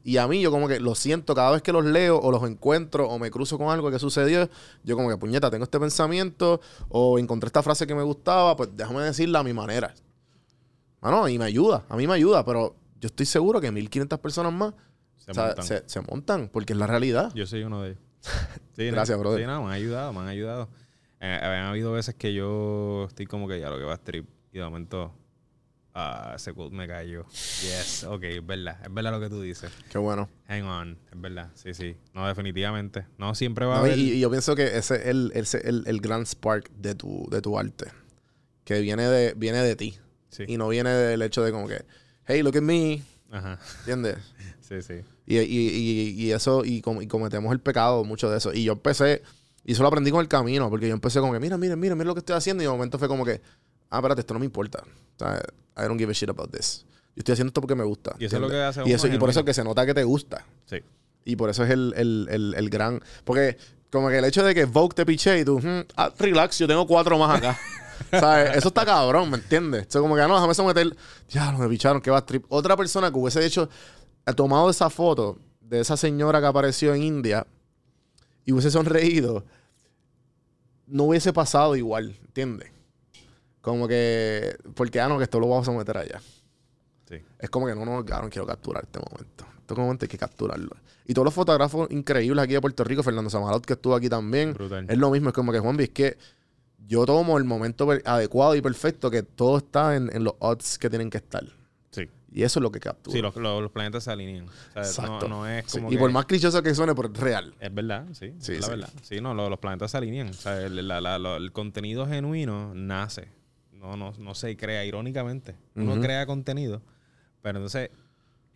[0.04, 2.48] Y a mí yo como que lo siento cada vez que los leo o los
[2.48, 4.48] encuentro o me cruzo con algo que sucedió,
[4.84, 8.70] yo como que puñeta, tengo este pensamiento o encontré esta frase que me gustaba, pues
[8.76, 9.92] déjame decirla a mi manera.
[11.00, 14.52] Mano, y me ayuda, a mí me ayuda, pero yo estoy seguro que 1500 personas
[14.52, 14.74] más
[15.16, 15.64] Se o sea, montan.
[15.64, 17.32] se- se montan porque es la realidad.
[17.34, 18.02] Yo soy uno de ellos.
[18.76, 19.40] Sí, Gracias, no, brother.
[19.40, 20.68] Sí, no, me han ayudado, me han ayudado.
[21.20, 24.28] Eh, han habido veces que yo estoy como que ya lo que va a trip
[24.52, 25.12] y de momento
[25.98, 27.24] ah, ese quote me cayó.
[27.30, 29.70] Yes, ok, es verdad, es verdad lo que tú dices.
[29.90, 30.28] Qué bueno.
[30.48, 31.96] Hang on, es verdad, sí, sí.
[32.14, 33.06] No, definitivamente.
[33.18, 33.98] No siempre va a No, haber...
[33.98, 37.40] y yo pienso que ese es el, ese el, el gran spark de tu, de
[37.40, 37.86] tu arte.
[38.64, 39.96] Que viene de, viene de ti.
[40.28, 40.44] Sí.
[40.48, 41.84] Y no viene del hecho de como que,
[42.26, 43.02] hey, look at me.
[43.30, 44.18] Ajá, ¿Entiendes?
[44.60, 44.94] sí, sí.
[45.26, 48.52] Y, y, y, eso, y, com- y cometemos el pecado, mucho de eso.
[48.52, 49.22] Y yo empecé,
[49.64, 51.94] y eso lo aprendí con el camino, porque yo empecé como que, mira, mira, mira,
[51.96, 52.62] mira lo que estoy haciendo.
[52.62, 53.40] Y de momento fue como que,
[53.96, 54.82] ah, espérate, esto no me importa.
[54.84, 55.42] O sea,
[55.78, 56.84] I don't give a shit about this.
[57.14, 58.14] Yo estoy haciendo esto porque me gusta.
[58.18, 59.44] Y eso es lo que hace Y, eso, y por eso genuino.
[59.46, 60.44] que se nota que te gusta.
[60.66, 60.78] Sí.
[61.24, 63.00] Y por eso es el, el, el, el gran.
[63.24, 63.56] Porque,
[63.90, 66.66] como que el hecho de que Vogue te piche y tú, "Hmm, ah, relax, yo
[66.68, 67.58] tengo cuatro más acá.
[68.10, 68.56] ¿Sabes?
[68.56, 69.86] Eso está cabrón, ¿me entiendes?
[69.88, 70.94] Eso como que, ah, no, déjame someter.
[71.30, 72.44] Ya, me picharon, que va trip.
[72.50, 73.68] Otra persona que hubiese hecho,
[74.26, 77.46] ha tomado esa foto de esa señora que apareció en India
[78.44, 79.44] y hubiese sonreído,
[80.86, 82.70] no hubiese pasado igual, ¿entiendes?
[83.66, 86.20] Como que, porque, ah, no, que esto lo vamos a someter allá.
[87.08, 87.16] Sí.
[87.40, 89.44] Es como que no, no, cabrón, quiero capturar este momento.
[89.58, 90.70] Este momento hay que capturarlo.
[91.04, 94.54] Y todos los fotógrafos increíbles aquí de Puerto Rico, Fernando Samarot, que estuvo aquí también,
[94.54, 94.86] Brutal.
[94.88, 95.30] es lo mismo.
[95.30, 96.16] Es como que, Juanvi, es que
[96.86, 100.88] yo tomo el momento adecuado y perfecto, que todo está en, en los odds que
[100.88, 101.42] tienen que estar.
[101.90, 102.08] Sí.
[102.30, 103.16] Y eso es lo que captura.
[103.16, 104.46] Sí, los, los- los planetas se alinean.
[104.46, 105.26] O sea, Exacto.
[105.28, 107.52] No, no es Sí, como Y por más clichoso que suene, pero es real.
[107.58, 108.32] Es verdad, sí.
[108.38, 108.70] Sí, es la sí.
[108.70, 108.90] verdad.
[109.02, 110.28] Sí, no, lo- los planetas se alinean.
[110.28, 113.34] O sea, el, la- la- lo- el contenido genuino nace.
[113.86, 115.54] No, no, no se crea irónicamente.
[115.74, 116.82] Uno crea contenido.
[117.42, 117.90] Pero entonces,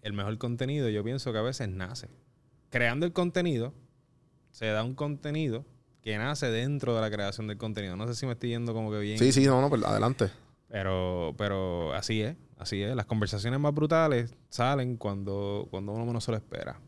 [0.03, 2.09] el mejor contenido yo pienso que a veces nace.
[2.71, 3.73] Creando el contenido,
[4.51, 5.65] se da un contenido
[6.03, 7.97] que nace dentro de la creación del contenido.
[7.97, 9.19] No sé si me estoy yendo como que bien.
[9.19, 10.31] Sí, sí, no, no, pues adelante.
[10.69, 12.95] Pero, pero así es, así es.
[12.95, 16.81] Las conversaciones más brutales salen cuando, cuando uno menos se lo espera.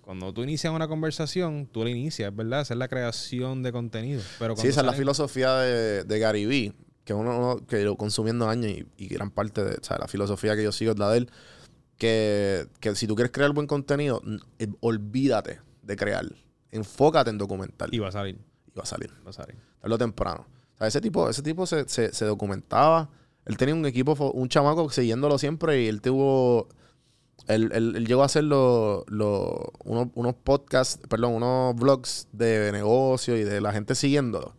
[0.00, 2.62] Cuando tú inicias una conversación, tú la inicias, ¿verdad?
[2.62, 4.22] Esa es la creación de contenido.
[4.38, 6.72] Pero Sí, esa es la filosofía de, de Gary Vee,
[7.04, 10.54] que uno, que lo consumiendo años y, y gran parte de o sea, la filosofía
[10.56, 11.30] que yo sigo es la de él,
[11.98, 14.22] que, que si tú quieres crear buen contenido,
[14.58, 16.26] eh, olvídate de crear.
[16.70, 17.88] Enfócate en documentar.
[17.92, 19.10] Y va a salir, y va a salir.
[19.24, 19.56] va a salir.
[19.80, 20.46] tarde o temprano.
[20.74, 23.10] O sea, ese tipo, ese tipo se, se- se documentaba.
[23.44, 26.68] Él tenía un equipo, un chamaco siguiéndolo siempre y él tuvo.
[27.48, 32.70] Él, él- él llegó a hacer los- los- unos, unos podcasts, perdón, unos vlogs de
[32.72, 34.54] negocio y de la gente siguiéndolo.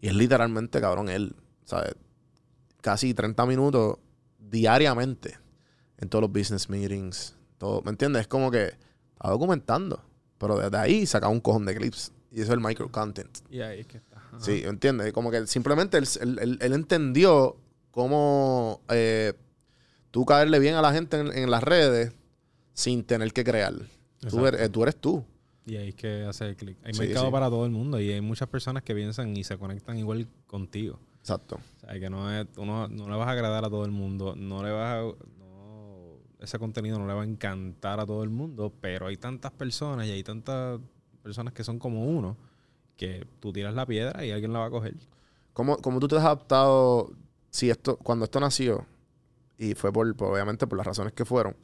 [0.00, 1.34] Y es literalmente, cabrón, él,
[1.64, 1.94] ¿sabes?
[2.80, 3.98] Casi 30 minutos
[4.38, 5.38] diariamente
[5.98, 7.36] en todos los business meetings.
[7.58, 8.22] Todo, ¿Me entiendes?
[8.22, 8.64] Es como que
[9.12, 10.02] está documentando.
[10.38, 12.12] Pero desde ahí sacaba un cojón de clips.
[12.30, 13.38] Y eso es el micro content.
[13.50, 14.16] Y ahí es que está.
[14.16, 14.40] Ajá.
[14.40, 15.12] Sí, ¿entiendes?
[15.12, 17.56] Como que simplemente él, él- él- él entendió
[17.92, 19.32] cómo eh,
[20.10, 22.12] tú caerle bien a la gente en, en las redes
[22.72, 23.72] sin tener que crear.
[24.28, 25.24] Tú eres, eh, tú eres tú.
[25.64, 26.76] Y ahí es que hace el clic.
[26.84, 27.32] Hay Sí, mercado sí.
[27.32, 30.98] para todo el mundo y hay muchas personas que piensan y se conectan igual contigo.
[31.24, 31.56] Exacto.
[31.56, 34.34] O sea, que no es, uno, no le vas a agradar a todo el mundo,
[34.36, 35.02] no le vas a,
[35.38, 39.50] no- ese contenido no le va a encantar a todo el mundo, pero hay tantas
[39.52, 40.78] personas y hay tantas
[41.22, 42.36] personas que son como uno
[42.98, 44.96] que tú tiras la piedra y alguien la va a coger.
[45.54, 47.10] ¿Cómo, cómo tú te has adaptado
[47.50, 48.84] si esto, cuando esto nació,
[49.56, 51.56] y fue por, por- obviamente por las razones que fueron,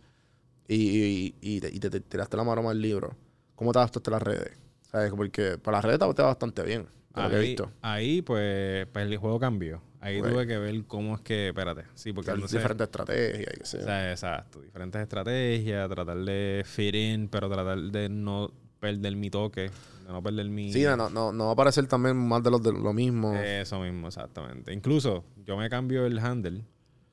[0.68, 3.14] y, y- y te, y te- te tiraste la maroma al libro,
[3.56, 4.52] ¿cómo te adaptaste a las redes?
[4.90, 5.12] ¿Sabes?
[5.14, 7.70] Porque para las redes te va bastante bien, lo que he Ahí, visto.
[7.82, 9.82] ahí, pues, pues el juego cambió.
[10.00, 13.66] Ahí tuve que ver cómo es que, espérate, sí, porque entonces- diferentes estrategias y qué
[13.66, 14.60] sé O sea, exacto.
[14.62, 19.62] Diferentes estrategias, tratar de fit in, pero tratar de no perder mi toque,
[20.06, 20.72] de no perder mi...
[20.72, 23.34] Sí, no, no, no va a parecer también más de lo, de lo mismo.
[23.34, 24.72] Eso mismo, exactamente.
[24.72, 26.64] Incluso yo me cambio el handle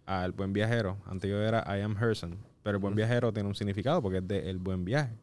[0.05, 0.97] al buen viajero.
[1.07, 4.27] Antes yo era I am Herson, pero el buen viajero tiene un significado porque es
[4.29, 5.13] de el buen viaje.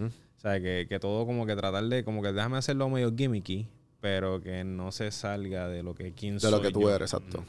[0.00, 3.66] O sea, que, que todo como que tratar de, como que déjame hacerlo medio gimmicky,
[4.00, 6.94] pero que no se salga de lo que quién de lo que tú yo.
[6.94, 7.40] eres, exacto.
[7.42, 7.44] Mm.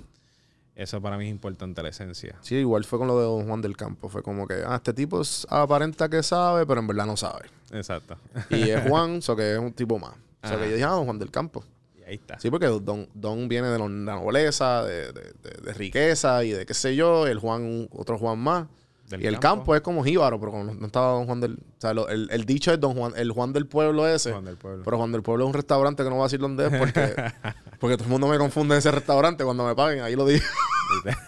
[0.76, 2.38] Eso para mí es importante, la esencia.
[2.42, 4.08] Sí, igual fue con lo de Don Juan del Campo.
[4.08, 7.50] Fue como que, ah, este tipo aparenta que sabe, pero en verdad no sabe.
[7.72, 8.16] Exacto.
[8.50, 10.12] Y es Juan, o que es un tipo más.
[10.42, 10.60] O sea, Ajá.
[10.64, 11.66] que yo dije, ah, Don Juan del Campo.
[12.00, 12.40] y ahí está.
[12.40, 16.66] Sí, porque Don, Don viene de la nobleza, de, de- de- de riqueza y de
[16.66, 17.28] qué sé yo.
[17.28, 18.68] El Juan, otro Juan más.
[19.18, 19.76] Y el campo.
[19.76, 21.54] es como jíbaro, pero como no, no estaba Don Juan del...
[21.54, 24.32] O sea, lo- el, el dicho es Don Juan, el Juan del pueblo ese.
[24.32, 24.84] Juan del Pueblo.
[24.84, 27.16] Pero Juan del Pueblo es un restaurante que no voy a decir dónde es porque,
[27.80, 30.02] porque todo el mundo me confunde en ese restaurante cuando me paguen.
[30.04, 30.44] Ahí lo digo.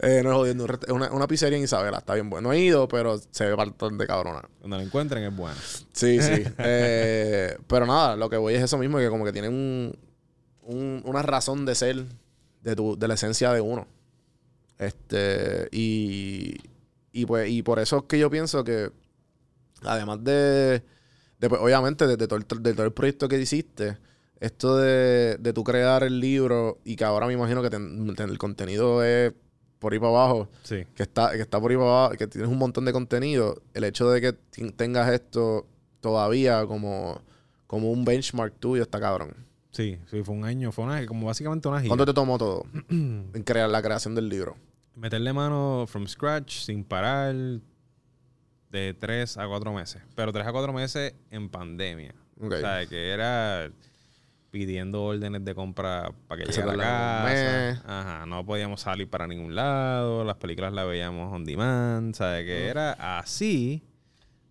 [0.00, 2.48] Eh, no es jodiendo, una, una pizzería en Isabela, está bien bueno.
[2.48, 4.42] No he ido, pero se ve bastante cabrona.
[4.60, 5.56] Cuando lo encuentren es bueno.
[5.92, 6.42] Sí, sí.
[6.58, 9.98] Eh, pero nada, lo que voy es eso mismo, que como que tienen un,
[10.62, 12.06] un- una razón de ser
[12.62, 13.86] de, tu, de la esencia de uno.
[14.78, 16.56] Este, y,
[17.12, 18.90] y pues, y por eso es que yo pienso que,
[19.82, 20.82] además de,
[21.38, 23.98] de, pues, obviamente, de, de todo el, de todo el proyecto que hiciste,
[24.40, 28.28] esto de, de tú crear el libro y que ahora me imagino que ten- ten-
[28.28, 29.32] el contenido es
[29.78, 30.84] por ahí para abajo, Sí.
[30.94, 33.84] que está, que está por ahí para abajo, que tienes un montón de contenido, el
[33.84, 34.32] hecho de que
[34.72, 35.66] tengas esto
[36.00, 37.22] todavía como,
[37.66, 39.34] como un benchmark tuyo está cabrón.
[39.72, 41.88] Sí, sí, fue un año, fue una, como básicamente una gira.
[41.90, 44.56] ¿Cuánto te tomó todo en crear la creación del libro?
[44.96, 47.34] Meterle mano from scratch, sin parar,
[48.70, 50.02] de tres a cuatro meses.
[50.14, 52.14] Pero tres a cuatro meses en pandemia.
[52.40, 52.52] Ok.
[52.52, 53.70] O sea, que era
[54.50, 57.82] pidiendo órdenes de compra para que llegara a la casa.
[58.00, 60.24] Ajá, no podíamos salir para ningún lado.
[60.24, 62.14] Las películas las veíamos on demand.
[62.14, 62.44] ¿Sabes?
[62.46, 63.82] Que era así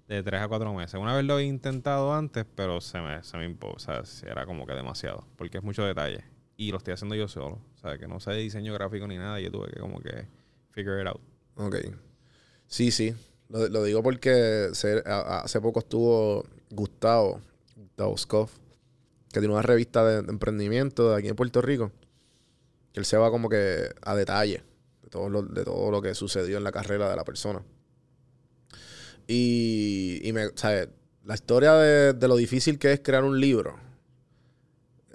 [0.08, 0.94] de tres a cuatro meses.
[1.00, 4.46] Una vez lo he intentado antes, pero se me, se me impo- O sea, era
[4.46, 5.28] como que demasiado.
[5.38, 6.24] Porque es mucho detalle.
[6.58, 7.60] Y lo estoy haciendo yo solo.
[7.76, 9.40] O sea, que no sé diseño gráfico ni nada.
[9.40, 10.28] Yo tuve que como que
[10.72, 11.22] figure it out.
[11.56, 11.76] Ok.
[12.68, 13.14] Sí, sí.
[13.50, 17.42] Lo, digo porque hace poco estuvo Gustavo,
[17.76, 18.58] Gustavo Scoff,
[19.32, 21.92] que tiene una revista de, emprendimiento de aquí en Puerto Rico,
[22.92, 24.64] que él se va como que a detalle
[25.04, 27.62] de todo lo, de todo lo que sucedió en la carrera de la persona.
[29.28, 30.90] Y, y me, ¿sabes?
[31.24, 33.80] La historia de lo difícil que es crear un libro,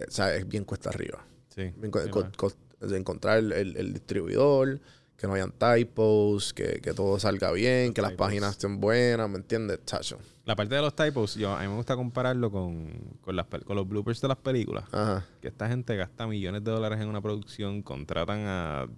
[0.01, 0.41] eh, ¿sabes?
[0.41, 1.25] Es bien cuesta arriba.
[1.55, 1.73] Sí.
[1.77, 2.01] Bien co-
[2.37, 2.53] co-
[2.95, 4.81] encontrar el, el- el distribuidor,
[5.17, 9.37] que no hayan typos, que, que todo salga bien, que las páginas estén buenas, ¿me
[9.37, 9.81] entiendes?
[9.85, 10.19] Chacho.
[10.47, 13.77] La parte de los typos, yo, a mí me gusta compararlo con, con, las, con
[13.77, 14.85] los bloopers de las películas.
[14.93, 15.27] Ajá.
[15.43, 18.89] Que esta gente gasta millones de dólares en una producción, contratan a...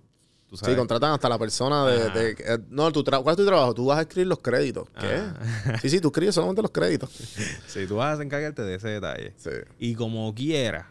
[0.58, 2.02] ¿tú Sí, contratan hasta la persona de...
[2.02, 2.18] Ajá.
[2.18, 3.74] de- eh, no, tu ¿cuál es tu trabajo?
[3.74, 4.88] Tú vas a escribir los créditos.
[5.00, 5.06] ¿Qué?
[5.16, 5.78] Ah.
[5.80, 7.10] Sí, sí, tú escribes solamente los créditos.
[7.66, 9.32] Sí, tú vas a encargarte de ese detalle.
[9.38, 10.88] Sí, Y como quiera,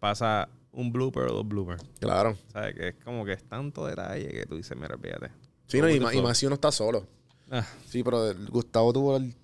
[0.00, 1.82] pasa un blooper o dos bloopers.
[2.00, 2.36] claro.
[2.52, 2.74] ¿Sabes?
[2.74, 5.30] Que es como que es tanto detalle que tú dices, mira, fíjate.
[5.66, 7.06] Sí, no, y, más, y más si uno está solo.
[7.50, 9.34] Ah, Sí, pero Gustavo tuvo el,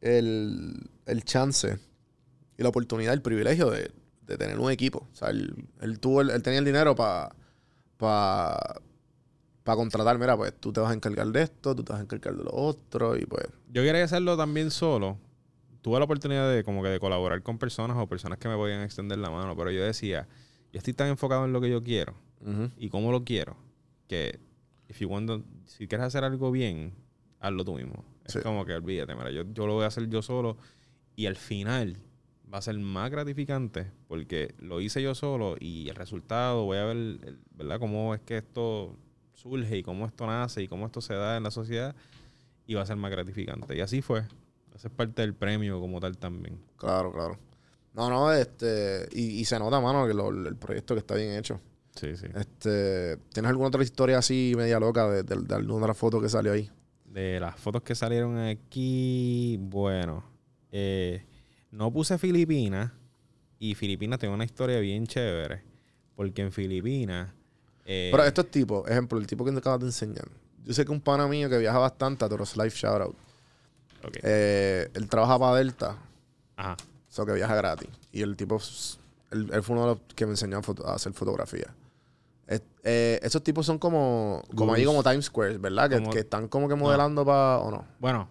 [0.00, 1.78] el, el chance
[2.56, 3.90] y la oportunidad, el privilegio de,
[4.22, 5.06] de tener un equipo.
[5.12, 7.34] O sea, él, él tuvo el- él tenía el dinero para
[7.96, 8.80] pa,
[9.62, 12.04] pa contratar, mira, pues tú te vas a encargar de esto, tú te vas a
[12.04, 15.18] encargar de lo otro, y pues, yo quería hacerlo también solo.
[15.82, 18.82] Tuve la oportunidad de como que de colaborar con personas o personas que me podían
[18.82, 20.26] extender la mano, pero yo decía,
[20.72, 22.14] yo estoy tan enfocado en lo que yo quiero
[22.76, 23.56] y cómo lo quiero
[24.06, 24.38] que
[24.88, 26.92] if you want to- si quieres hacer algo bien,
[27.40, 28.04] hazlo tú mismo.
[28.24, 28.40] Es Sí.
[28.40, 30.56] como que olvídate, mira, yo, yo lo voy a hacer yo solo
[31.16, 31.96] y al final
[32.54, 36.84] va a ser más gratificante porque lo hice yo solo y el resultado, voy a
[36.84, 37.18] ver,
[37.56, 37.80] ¿verdad?
[37.80, 38.96] Cómo es que esto
[39.32, 41.96] surge y cómo esto nace y cómo esto se da en la sociedad
[42.66, 43.76] y va a ser más gratificante.
[43.76, 44.20] Y así fue.
[44.74, 46.60] Esa es parte del premio como tal también.
[46.76, 47.38] claro, claro.
[47.92, 51.34] No, no, este, y, y se nota, mano, que lo- el proyecto que está bien
[51.36, 51.60] hecho.
[51.94, 52.26] Sí, sí.
[52.34, 56.20] Este, ¿tienes alguna otra historia así media loca de, de, de alguna de las fotos
[56.22, 56.68] que salió ahí?
[57.04, 60.24] De las fotos que salieron aquí, bueno,
[60.72, 61.24] eh,
[61.74, 62.92] no puse Filipinas
[63.58, 65.62] y Filipinas tiene una historia bien chévere,
[66.16, 67.32] porque en Filipinas...
[67.84, 70.28] eh, Pero estos tipos, ejemplo, el tipo que te acabas de enseñar.
[70.64, 73.14] Yo sé que un pana mío que viaja bastante a Toros Life Shoutout.
[74.04, 75.98] ok, Eh, él trabaja para Delta,
[76.56, 77.88] Ajá, o sea que viaja gratis.
[78.12, 78.58] Y el tipo,
[79.30, 81.74] él, él fue uno de los que me enseñó a, foto- a hacer fotografía.
[82.46, 85.90] Es- eh, esos tipos son como, como ahí como Times Square, ¿verdad?
[86.10, 87.84] Que, están como que modelando para, o no.
[87.98, 88.28] bueno,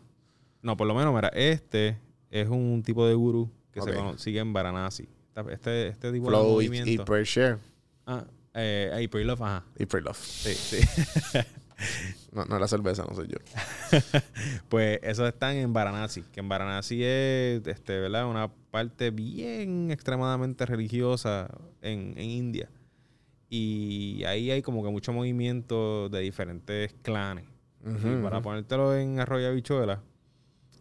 [0.61, 1.97] no, por lo menos, mira, este
[2.33, 5.07] es un tipo de gurú que se cono- sigue en Varanasi.
[5.51, 7.05] Este, este tipo de Flow y movimiento...
[7.05, 7.57] Prayer Share
[8.07, 8.23] ah,
[8.55, 9.63] eh, Pray Love, ajá.
[9.77, 10.17] y Pray Love.
[10.17, 10.77] Sí, sí.
[12.31, 13.37] No, no es la cerveza, no soy yo.
[14.69, 18.27] Pues esos están en Varanasi, que en Varanasi es, este, ¿verdad?
[18.27, 21.49] Una parte bien extremadamente religiosa
[21.81, 22.69] en, en India.
[23.49, 27.45] Y ahí hay como que mucho movimiento de diferentes clanes.
[27.85, 30.01] Y para ponértelo en arroyo habichuela,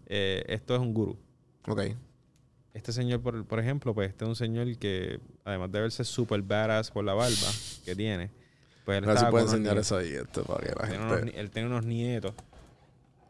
[0.07, 1.19] eh, esto es un gurú.
[1.69, 1.81] Ok.
[2.75, 6.41] Este señor, por, por ejemplo, pues este es un señor que, además de verse super
[6.43, 7.37] badass por la barba
[7.85, 8.31] que tiene,
[8.85, 10.75] pues él A ver si estaba puedo con unos enseñar eso ahí, esto, para que
[10.75, 11.41] la tiene unos gente...
[11.41, 12.35] él tiene unos nietos.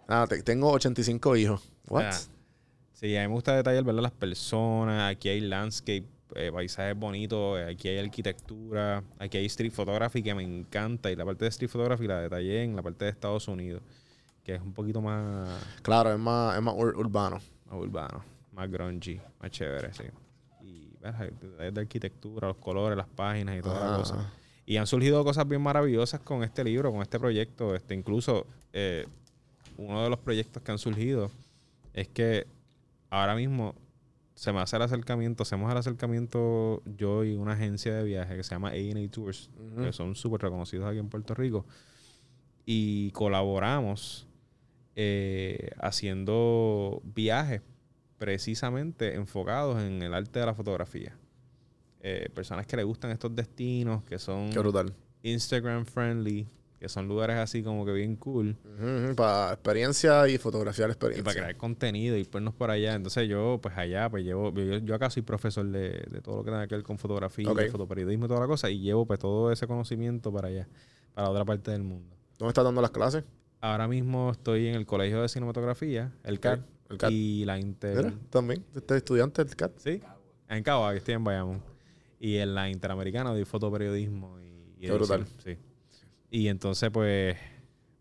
[0.08, 1.68] Ah, te- tengo 85 hijos.
[1.88, 2.04] What?
[2.04, 2.18] Ah,
[2.92, 4.02] Sí, a mí me gusta detallar, ¿verdad?
[4.02, 5.10] Las personas.
[5.10, 6.04] Aquí hay landscape,
[6.36, 7.58] eh, paisajes bonitos.
[7.58, 9.02] eh, Aquí hay arquitectura.
[9.18, 11.10] Aquí hay street photography que me encanta.
[11.10, 13.82] Y la parte de street photography la detallé en la parte de Estados Unidos.
[14.44, 15.48] Que es un poquito más,
[15.82, 17.40] Claro, es más, es más ur- urbano.
[17.72, 18.24] Más urbano.
[18.52, 19.20] Más grungy.
[19.40, 20.04] Más chévere, sí.
[20.60, 24.32] Y detalles de arquitectura, los colores, las páginas y toda la Ajá, cosa.
[24.66, 27.74] Y han surgido cosas bien maravillosas con este libro, con este proyecto.
[27.74, 29.06] Este, incluso eh,
[29.76, 31.30] uno de los proyectos que han surgido
[31.94, 32.46] es que
[33.10, 33.74] ahora mismo
[34.34, 38.42] se me hace el acercamiento, hacemos el acercamiento yo y una agencia de viaje que
[38.42, 39.82] se llama A&A Tours, Ujú.
[39.82, 41.66] que son súper reconocidos aquí en Puerto Rico,
[42.64, 44.26] y colaboramos
[44.96, 47.62] eh, haciendo viajes
[48.18, 51.16] precisamente enfocados en el arte de la fotografía.
[52.00, 54.50] Eh, personas que le gustan estos destinos, que son.
[55.22, 56.48] Instagram friendly,
[56.80, 58.56] que son lugares así como que bien cool.
[59.16, 61.24] para experiencia y fotografiar Y experiencia.
[61.24, 62.94] para crear contenido y ponernos por allá.
[62.94, 66.44] Entonces yo, pues allá, pues llevo, yo, yo acá soy profesor de, de todo lo
[66.44, 69.52] que tenga que ver con fotografía, fotoperiodismo y toda la cosa, y llevo pues todo
[69.52, 70.68] ese conocimiento para allá,
[71.14, 72.16] para otra parte del mundo.
[72.38, 73.22] ¿Dónde estás dando las clases?
[73.62, 77.12] Ahora mismo estoy en el Colegio de Cinematografía, el CAT, el CAT.
[77.12, 77.96] y la Inter...
[77.96, 78.64] Mira, también.
[78.74, 79.78] Este estudiante del CAT.
[79.78, 80.02] Sí,
[80.48, 81.62] en Cabo, aquí estoy en Bayamón.
[82.18, 85.26] Y en la Interamericana de fotoperiodismo y, y Qué brutal.
[85.44, 85.56] Sí.
[86.28, 87.36] Y entonces, pues,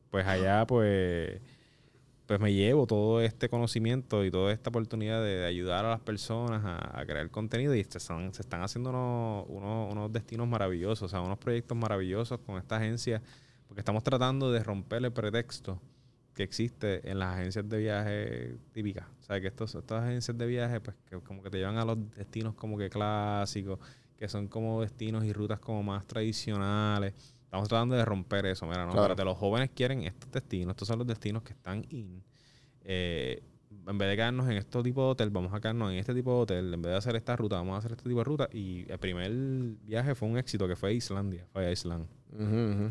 [0.10, 1.40] pues allá, pues,
[2.26, 6.00] pues me llevo todo este conocimiento y toda esta oportunidad de, de ayudar a las
[6.00, 10.48] personas a, a crear contenido y se están, se están haciendo unos, unos, unos destinos
[10.48, 13.22] maravillosos, o sea, unos proyectos maravillosos con esta agencia,
[13.72, 15.82] porque estamos tratando de romper el pretexto
[16.34, 19.06] que existe en las agencias de viaje típicas.
[19.22, 21.86] O sea, que estos, estas agencias de viaje, pues, que como que te llevan a
[21.86, 23.80] los destinos como que clásicos,
[24.18, 27.14] que son como destinos y rutas como más tradicionales.
[27.46, 28.66] Estamos tratando de romper eso.
[28.66, 29.04] Mira, no, Claro.
[29.14, 30.72] espérate, los jóvenes quieren estos destinos.
[30.72, 32.22] Estos son los destinos que están in.
[32.84, 33.42] Eh,
[33.88, 36.32] en vez de quedarnos en este tipo de hotel, vamos a quedarnos en este tipo
[36.36, 36.74] de hotel.
[36.74, 38.50] En vez de hacer esta ruta, vamos a hacer este tipo de ruta.
[38.52, 39.32] Y el primer
[39.84, 41.46] viaje fue un éxito, que fue a Islandia.
[41.52, 42.06] Fue a Island.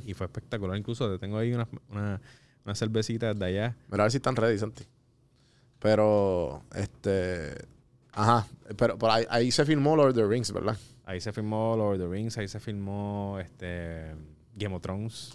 [0.05, 0.76] Y fue espectacular.
[0.76, 2.20] Incluso tengo ahí unas una,
[2.64, 3.76] unas cervecitas de allá.
[3.90, 4.85] Mira a ver si están ready, Santi.
[5.79, 7.55] Pero, este.
[8.12, 8.46] Ajá.
[8.76, 10.76] Pero, por ahí, ahí se filmó Lord of the Rings, ¿verdad?
[11.05, 14.14] Ahí se filmó Lord of the Rings, ahí se filmó este
[14.55, 15.33] Game of Thrones,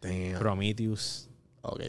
[0.00, 0.38] Damn.
[0.38, 1.28] Prometheus,
[1.62, 1.82] Ok.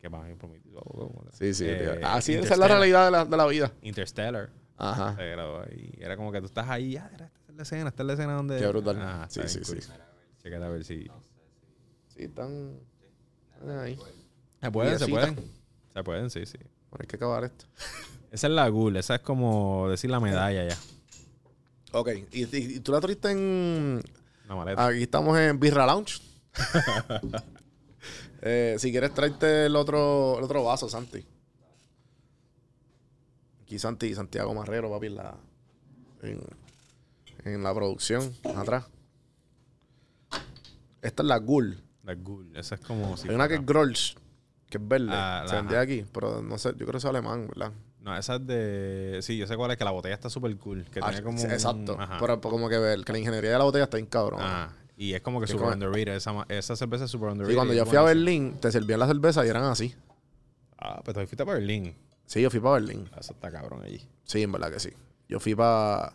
[0.00, 1.24] Que oh, oh.
[1.32, 1.64] Sí, sí.
[1.68, 3.72] Eh, Así esa es la realidad de la, de la vida.
[3.82, 4.50] Interstellar.
[4.76, 5.16] Ajá.
[5.98, 8.12] Era como que tú estás ahí, ah, era- esta es la escena, esta es la
[8.14, 8.58] escena donde.
[8.58, 8.96] Qué brutal.
[9.00, 9.76] Ah, Sí, sí, sí.
[10.42, 11.04] Chécate a ver si.
[12.08, 12.78] Sí, están.
[13.80, 13.98] ahí.
[14.62, 15.36] Se pueden, se pueden.
[15.94, 16.58] Se pueden, sí, sí.
[16.90, 17.66] Bueno, hay que acabar esto.
[18.30, 20.78] Esa es la ghoul, esa es como decir la medalla ya.
[21.92, 22.10] Ok.
[22.32, 24.02] ¿Y, y- tú la triste en.
[24.46, 24.86] Una maleta.
[24.86, 26.20] Aquí estamos en Birra Lounge.
[28.42, 31.24] Eh, si quieres, tráete el otro, el otro vaso, Santi.
[33.62, 35.34] Aquí Santi, Santiago Marrero, papi, en la,
[36.22, 36.40] en,
[37.44, 38.86] en la producción, atrás.
[41.02, 41.82] Esta es la Ghoul.
[42.02, 43.28] La ghoul, esa es como si.
[43.28, 44.16] Hay una que es Grolsch,
[44.70, 45.08] que es verde.
[45.10, 47.72] Ah, Se vendía aquí, pero no sé, yo creo que es alemán, ¿verdad?
[48.00, 49.18] No, esa es de.
[49.20, 50.84] Sí, yo sé cuál es, que la botella está súper cool.
[50.90, 51.36] Que Ah, tiene como.
[51.38, 51.96] sí, un- exacto.
[52.00, 52.16] Ajá.
[52.18, 54.40] Pero como que, ver, que la ingeniería de la botella está bien cabrón.
[54.42, 54.72] Ah,
[55.02, 56.14] y es como que Que super como- underrated.
[56.16, 57.52] Esa, esa cerveza es super underrated.
[57.52, 58.02] Sí, cuando yo es fui a.
[58.02, 59.94] Berlín, te servían la cerveza y eran así.
[60.78, 61.94] Ah, pero tú fuiste para Berlín.
[62.26, 63.08] Sí, yo fui para Berlín.
[63.18, 64.06] Eso está cabrón allí.
[64.24, 64.90] Sí, en verdad que sí.
[65.28, 66.12] Yo fui para.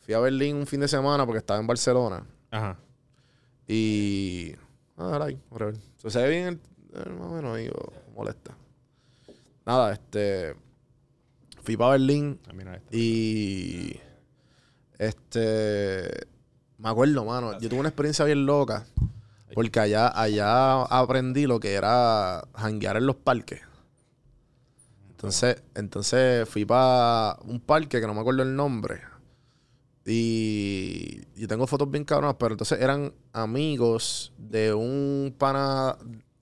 [0.00, 2.26] Fui a Berlín un fin de semana porque estaba en Barcelona.
[2.50, 2.78] Ajá.
[3.68, 4.54] Y.
[4.96, 5.76] Ah, ahí, whatever.
[5.98, 6.54] So, se ve bien el.
[6.94, 8.56] eh, más o menos ahí, o molesta.
[9.66, 10.54] Nada, este.
[11.62, 12.88] Fui para Berlín Ah, mira esta.
[12.96, 14.00] y.
[14.98, 16.26] Este.
[16.84, 17.58] Me acuerdo, mano.
[17.58, 18.86] Yo tuve una experiencia bien loca.
[19.54, 23.60] Porque allá, allá aprendí lo que era janguear en los parques.
[25.10, 29.00] Entonces, entonces fui para un parque que no me acuerdo el nombre.
[30.04, 35.96] Y yo tengo fotos bien cabronas, pero entonces eran amigos de un pana.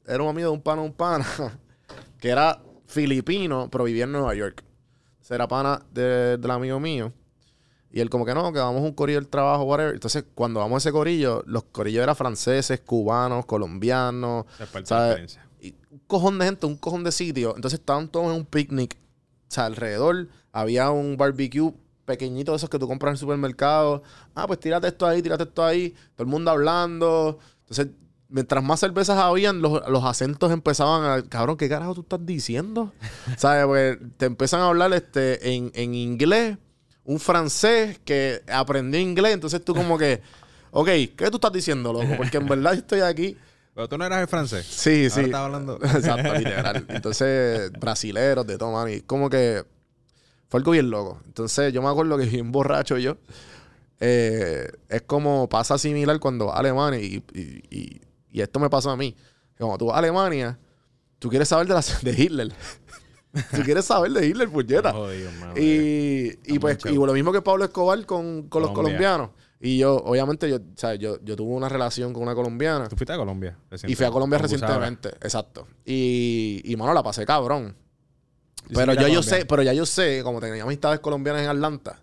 [0.06, 1.24] Era un amigo de un pana, un pana,
[2.18, 4.64] que era filipino, pero vivía en Nueva York.
[5.12, 7.12] Entonces era pana de- del amigo mío.
[7.92, 9.94] Y él como que no, que vamos a un corillo del trabajo, whatever.
[9.94, 14.46] Entonces, cuando vamos a ese corillo, los corillos eran franceses, cubanos, colombianos,
[15.60, 17.54] y un cojón de gente, un cojón de sitio.
[17.54, 18.96] Entonces estaban todos en un picnic.
[18.96, 21.72] O sea, alrededor había un barbecue
[22.04, 24.02] pequeñito de esos que tú compras en el supermercado.
[24.34, 25.90] Ah, pues tírate esto ahí, tírate esto ahí.
[26.14, 27.38] Todo el mundo hablando.
[27.60, 27.88] Entonces,
[28.28, 31.22] mientras más cervezas habían, los, los acentos empezaban a...
[31.28, 32.92] Cabrón, ¿qué carajo tú estás diciendo?
[33.36, 33.66] ¿Sabes?
[33.66, 36.58] Pues te empiezan a hablar este, en, en inglés.
[37.04, 39.34] Un francés que aprendió inglés.
[39.34, 40.20] Entonces tú como que...
[40.74, 42.06] Ok, ¿qué tú estás diciendo, loco?
[42.16, 43.36] Porque en verdad yo estoy aquí...
[43.74, 44.64] Pero tú no eras el francés.
[44.66, 45.20] Sí, Ahora sí.
[45.20, 45.76] estás hablando.
[45.82, 46.86] Exacto, literal.
[46.88, 48.88] Entonces, brasileros de todo, mano.
[48.88, 49.64] Y como que
[50.48, 51.20] fue algo bien loco.
[51.26, 53.18] Entonces, yo me acuerdo que bien borracho yo.
[54.00, 58.00] eh, es como pasa similar cuando vas a Alemania y, y- y-
[58.32, 59.14] y esto me pasó a mí.
[59.58, 60.58] Como tú vas a Alemania,
[61.18, 62.52] tú quieres saber de, la, de Hitler.
[63.32, 64.92] Tú quieres saber de Hitler, puñeta.
[64.92, 65.58] Mano.
[65.58, 68.98] Y, y pues y lo mismo que Pablo Escobar con, con los Colombia.
[68.98, 69.30] colombianos.
[69.64, 72.88] Y yo, obviamente, yo, sea, yo, yo tuve una relación con una colombiana.
[72.88, 73.56] Tú fuiste a Colombia.
[73.86, 75.10] Y fui a Colombia recientemente.
[75.20, 75.68] Exacto.
[75.84, 77.76] Y, y, mano, la pasé cabrón.
[78.68, 82.00] Yo Pero ya yo sé, pero ya yo sé, como tenía amistades colombianas en Atlanta,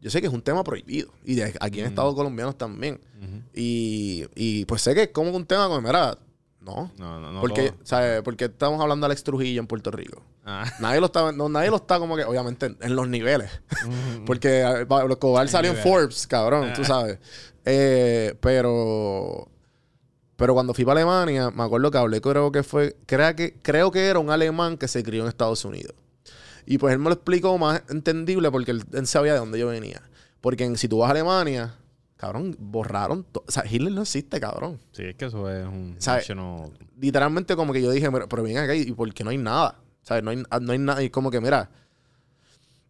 [0.00, 1.12] yo sé que es un tema prohibido.
[1.24, 3.00] Y de aquí en Estados colombianos también.
[3.52, 6.16] Y, y pues sé que es como un tema como, mira,
[6.64, 6.90] no.
[6.98, 7.40] No, no, no.
[7.40, 7.72] porque.
[7.84, 8.22] ¿sabes?
[8.22, 10.22] Porque estamos hablando de Alex Trujillo en Puerto Rico.
[10.44, 10.64] Ah.
[10.80, 13.50] Nadie lo está, no, nadie lo está como que, obviamente, en, en los niveles.
[13.86, 14.24] Ujú.
[14.26, 15.76] Porque eh, Pablo Escobar salió en.
[15.78, 17.18] Forbes, cabrón, tú sabes.
[17.64, 19.48] Eh, pero.
[20.36, 22.96] Pero cuando fui para Alemania, me acuerdo que hablé, creo que fue.
[23.06, 25.94] Creo que, creo que era un alemán que se crió en Estados Unidos.
[26.66, 29.68] Y pues él me lo explicó más entendible porque él, él sabía de dónde yo
[29.68, 30.00] venía.
[30.40, 31.74] Porque en- si tú vas a Alemania,
[32.22, 33.24] cabrón, borraron.
[33.24, 34.78] to- O sea, Hitler no existe, cabrón.
[34.92, 36.18] Sí, es que eso es un ¿Sabe?
[36.20, 36.70] national-
[37.00, 39.76] literalmente como que yo dije, pero, pero acá, ¿y por qué no hay nada?
[40.02, 40.22] ¿Sabes?
[40.22, 41.02] No hay, no hay nada.
[41.02, 41.68] Y como que, mira,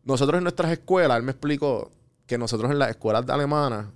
[0.05, 1.91] nosotros en nuestras escuelas, él me explicó
[2.27, 3.87] que nosotros en las escuelas alemanas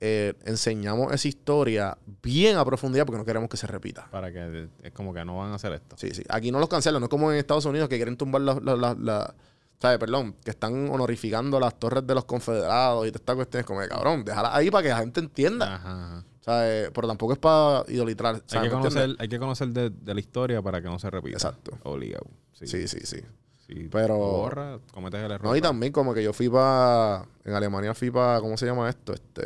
[0.00, 4.08] eh, enseñamos esa historia bien a profundidad porque no queremos que se repita.
[4.10, 5.96] Para que es como que no van a hacer esto.
[5.98, 6.22] Sí, sí.
[6.28, 9.34] Aquí no los cancelan, no es como en Estados Unidos que quieren tumbar las- las-
[9.80, 9.98] ¿Sabes?
[9.98, 13.66] Perdón, que están honorificando las torres de los confederados y todas estas cuestiones.
[13.66, 15.76] Como de cabrón, déjala ahí para que la gente entienda.
[15.76, 16.24] Ajá.
[16.40, 16.90] ¿Sabes?
[16.92, 18.34] Pero tampoco es para idolatrar.
[18.36, 21.08] Hay que, ¿Me conocer, hay que conocer de, de la historia para que no se
[21.10, 21.36] repita.
[21.36, 21.78] Exacto.
[21.84, 22.26] Obligado.
[22.54, 22.66] Sí.
[22.66, 23.20] Sí, sí, sí.
[23.66, 25.44] Si Pero- borra, cometes el error.
[25.46, 27.26] No, y también como que yo fui para...
[27.44, 28.40] En Alemania fui para...
[28.40, 29.12] ¿Cómo se llama esto?
[29.12, 29.42] Este...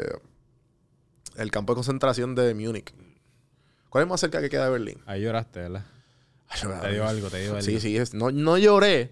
[1.36, 2.94] El campo de concentración de Múnich.
[3.88, 5.02] ¿Cuál es más cerca que queda de Berlín?
[5.06, 5.84] Ahí lloraste, ¿verdad?
[6.48, 7.62] Ay, Te dio algo, te dio algo.
[7.62, 7.96] Sí, sí.
[7.96, 9.10] es- no, no lloré,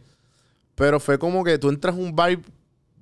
[0.75, 2.43] pero fue como que tú entras un vibe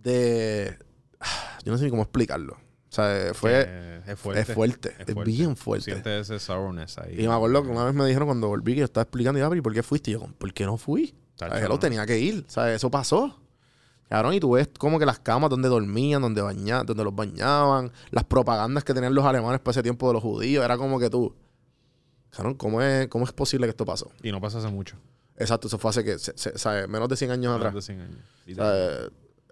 [0.02, 0.78] de...
[1.64, 2.54] Yo no sé ni cómo explicarlo.
[2.54, 3.64] O sea, fue...
[3.66, 4.40] Eh, es fuerte.
[4.40, 4.94] es fuerte.
[5.06, 5.90] Es, bien fuerte.
[5.90, 7.22] Sientes ese sourness ahí.
[7.22, 9.42] Y me acuerdo que una vez me dijeron cuando volví que yo estaba explicando, y
[9.42, 10.10] yo, "Ah, ¿y por qué fuiste?
[10.10, 11.14] Y yo, ¿por qué no fui?
[11.40, 11.78] Hello, no.
[11.78, 12.44] tenía que ir.
[12.48, 12.76] ¿Sabes?
[12.76, 13.38] Eso pasó.
[14.08, 17.92] Cabrón, y tú ves como que las camas donde dormían, donde, baña, donde los bañaban,
[18.10, 21.10] las propagandas que tenían los alemanes para ese tiempo de los judíos, era como que
[21.10, 21.34] tú.
[22.30, 24.10] Cabrón, ¿cómo es, cómo es posible que esto pasó?
[24.22, 24.96] Y no pasa hace mucho.
[25.38, 26.86] Exacto, eso fue hace que, se-.
[26.88, 27.74] Menos de 100 años Menos atrás.
[27.74, 28.18] de 100 años.
[28.46, 28.52] Y.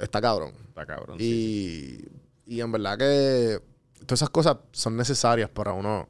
[0.03, 0.53] Está cabrón.
[0.69, 1.19] Está cabrón.
[1.19, 2.09] sí, sí.
[2.47, 3.61] Y, y en verdad que
[4.01, 6.07] todas esas cosas son necesarias para uno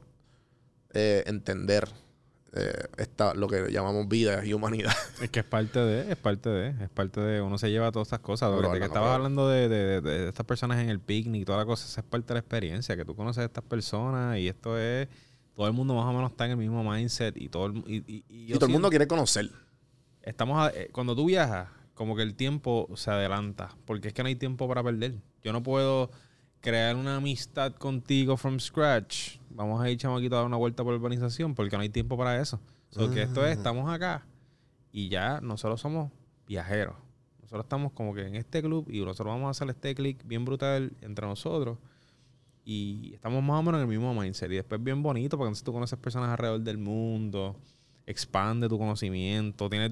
[0.93, 1.87] eh, entender
[2.53, 4.91] eh, esta, lo que llamamos vida y humanidad.
[5.21, 8.07] Es que es parte de, es parte de, es parte de, uno se lleva todas
[8.07, 8.49] estas cosas.
[8.51, 11.43] No, pero que no, estabas hablando de, de- de- de estas personas en el picnic
[11.43, 13.63] y toda la cosa, esa es parte de la experiencia, que tú conoces a estas
[13.63, 15.07] personas y esto es,
[15.55, 17.97] todo el mundo más o menos está en el mismo mindset y todo el, y,
[18.07, 19.49] y- y Y, todo el mundo quiere conocer.
[20.27, 24.21] Estamos a- eh, cuando tú viajas, como que el tiempo se adelanta, porque es que
[24.23, 25.15] no hay tiempo para perder.
[25.43, 26.11] Yo no puedo
[26.61, 29.37] crear una amistad contigo from scratch.
[29.49, 32.17] Vamos a ir chamaquito a dar una vuelta por la urbanización, porque no hay tiempo
[32.17, 32.59] para eso.
[32.91, 34.25] So, que esto es, estamos acá
[34.91, 36.11] y ya nosotros somos
[36.47, 36.95] viajeros.
[37.41, 40.45] Nosotros estamos como que en este club y nosotros vamos a hacer este click bien
[40.45, 41.77] brutal entre nosotros.
[42.65, 44.51] Y estamos más o menos en el mismo mindset.
[44.51, 47.55] Y después bien bonito, porque entonces tú conoces personas alrededor del mundo,
[48.05, 49.91] expande tu conocimiento, tienes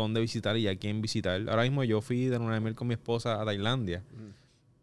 [0.00, 1.40] dónde visitar y a quién visitar.
[1.48, 4.02] Ahora mismo yo fui de miel con mi esposa a Tailandia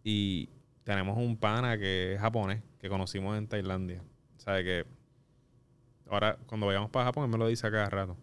[0.03, 0.49] y
[0.83, 4.01] tenemos un pana que es japonés que conocimos en Tailandia.
[4.37, 4.85] Sabe que
[6.09, 8.15] ahora cuando vayamos para Japón, él me lo dice a cada rato.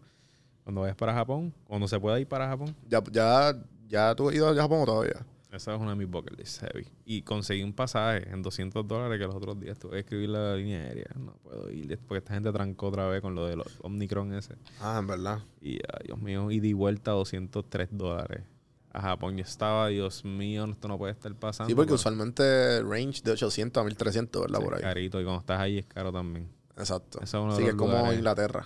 [0.63, 3.55] Cuando vayas para Japón, cuando se pueda ir para Japón, Ya, ya,
[3.87, 5.25] ya tú has ido a Japón o todavía.
[5.55, 6.87] Esa es una de mis bucket lists heavy.
[7.05, 10.55] Y conseguí un pasaje en 200 dólares que los otros días tuve que escribir la
[10.55, 11.07] línea aérea.
[11.17, 14.55] No puedo ir porque esta gente trancó otra vez con lo de los Omnicron ese.
[14.81, 15.39] Ah, en verdad.
[15.61, 18.43] Y ay, Dios mío, y di vuelta 203 dólares.
[18.91, 21.67] A Japón yo estaba, Dios mío, esto no puede estar pasando.
[21.69, 24.59] Sí, porque pero- usualmente range de 800 a 1300, ¿verdad?
[24.59, 24.81] Sí, Por ahí.
[24.81, 25.19] carito.
[25.19, 26.47] Y cuando estás ahí es caro también.
[26.77, 27.19] Exacto.
[27.21, 28.17] Es sí, que es como lugares.
[28.17, 28.65] Inglaterra.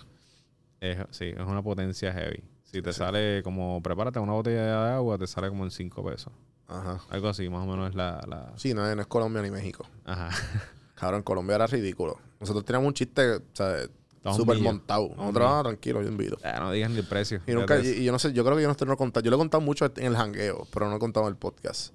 [0.80, 2.44] Es, sí, es una potencia heavy.
[2.64, 6.32] Si te sale como, prepárate una botella de agua, te sale como en 5 pesos.
[6.70, 7.00] Ajá.
[7.10, 8.22] Algo así, más o menos es la...
[8.28, 8.54] la...
[8.56, 9.86] Sí, no es, no es Colombia ni México.
[10.06, 10.30] Ajá.
[10.96, 12.20] Cabrón, Colombia era ridículo.
[12.40, 13.78] Nosotros teníamos un chiste, o sea,
[14.20, 15.14] Estamos súper montado.
[15.16, 16.38] Nosotros, ah, tranquilo, yo invito.
[16.44, 17.42] Ah, no digas ni el precio.
[17.48, 19.24] Y, nunca, y, y yo no sé, yo creo que yo no, estoy- no contado.
[19.24, 21.94] Yo lo he contado mucho en el jangueo, pero no he contado en el podcast.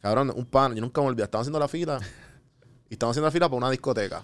[0.00, 1.24] Cabrón, un pan, yo nunca me olvidé.
[1.24, 1.98] Estamos haciendo la fila
[2.90, 4.22] y estamos haciendo la fila para una discoteca.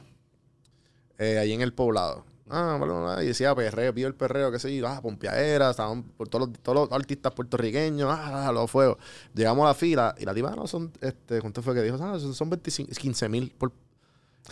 [1.16, 2.24] Eh, ahí en el poblado.
[2.50, 6.28] Ah, bueno, y decía perreo, pido el perreo, qué sé yo, ah, pompeadera, estaban por
[6.28, 8.96] todos los, todos los artistas puertorriqueños, ah, los fuegos.
[9.34, 11.96] Llegamos a la fila y la tipa, ah, no, son, este, ¿cuánto fue que dijo?
[12.02, 13.72] Ah, son- son 25, 15 mil por...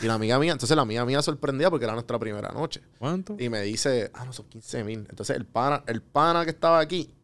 [0.03, 2.82] Y la amiga mía, entonces la amiga mía sorprendía porque era nuestra primera noche.
[2.99, 3.34] ¿Cuánto?
[3.38, 5.07] Y me dice, ah, no, son 15 mil.
[5.09, 7.14] Entonces el pana, el pana que estaba aquí,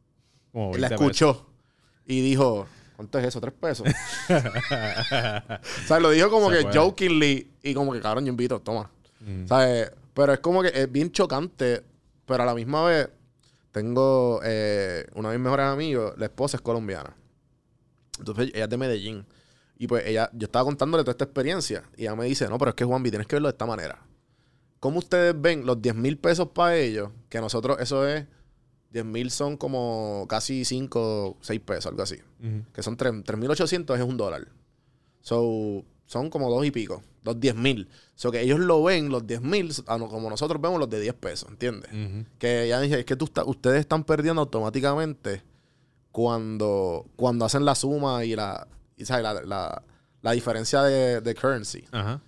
[0.55, 0.93] él la 20 pesos.
[1.03, 1.47] escuchó
[2.07, 2.67] y dijo,
[2.97, 3.41] ¿cuánto es eso?
[3.43, 3.87] ¿Tres pesos?
[4.31, 6.79] o sea, lo dijo como Se que puede.
[6.79, 8.91] jokingly y como que, cabrón, yo invito, toma.
[9.21, 9.47] Mm.
[9.47, 9.93] ¿Sabes?
[10.15, 11.83] Pero es como que es bien chocante,
[12.27, 13.09] pero a la misma vez
[13.71, 17.17] tengo eh, una de mis mejores amigos, la esposa es colombiana.
[18.19, 19.27] Entonces ella es de Medellín.
[19.79, 21.83] Y pues ella, yo estaba contándole toda esta experiencia.
[21.97, 23.99] Y ella me dice, no, pero es que Juanvi, tienes que verlo de esta manera.
[24.79, 27.11] ¿Cómo ustedes ven los 10 mil pesos para ellos?
[27.29, 28.27] Que nosotros, eso es,
[28.91, 32.17] 10 mil son como casi 5, 6 pesos, algo así.
[32.41, 32.65] Ujú.
[32.73, 34.47] Que son 3.800 es un dólar.
[35.21, 37.03] So, son como dos y pico.
[37.23, 37.89] Dos 10 mil.
[38.17, 41.49] So que ellos lo ven, los 10 mil, como nosotros vemos los de 10 pesos,
[41.51, 41.91] ¿entiendes?
[42.39, 45.43] Que ya dije, es que tú está- ustedes están perdiendo automáticamente
[46.11, 48.67] cuando, cuando hacen la suma y la,
[48.97, 49.23] y, ¿sabes?
[49.25, 49.83] la, la-
[50.21, 51.85] la diferencia de, de currency.
[51.91, 52.21] Ajá.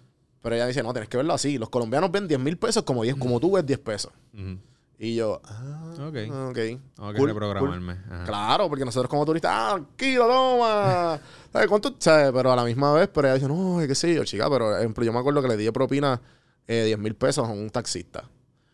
[0.43, 1.59] Pero ella dice, no, tienes que verlo así.
[1.59, 4.13] Los colombianos ven 10 mil pesos como, 10, como tú ves 10 pesos.
[4.33, 4.59] Ujú.
[4.99, 6.01] Y yo, ah, Ok.
[6.01, 6.13] ok.
[6.15, 6.79] Tengo que
[7.17, 7.97] Cool, reprogramarme.
[8.25, 11.19] Claro, porque nosotros como turistas, ah, kilo, toma.
[11.53, 11.95] ¿Sabes cuánto?
[11.99, 12.31] ¿Sabes?
[12.33, 15.05] Pero a la misma vez, pero ella dice, no, qué sé yo, chica, pero ejemplo,
[15.05, 16.21] yo me acuerdo que le di propina
[16.67, 18.25] eh, 10 mil pesos a un taxista.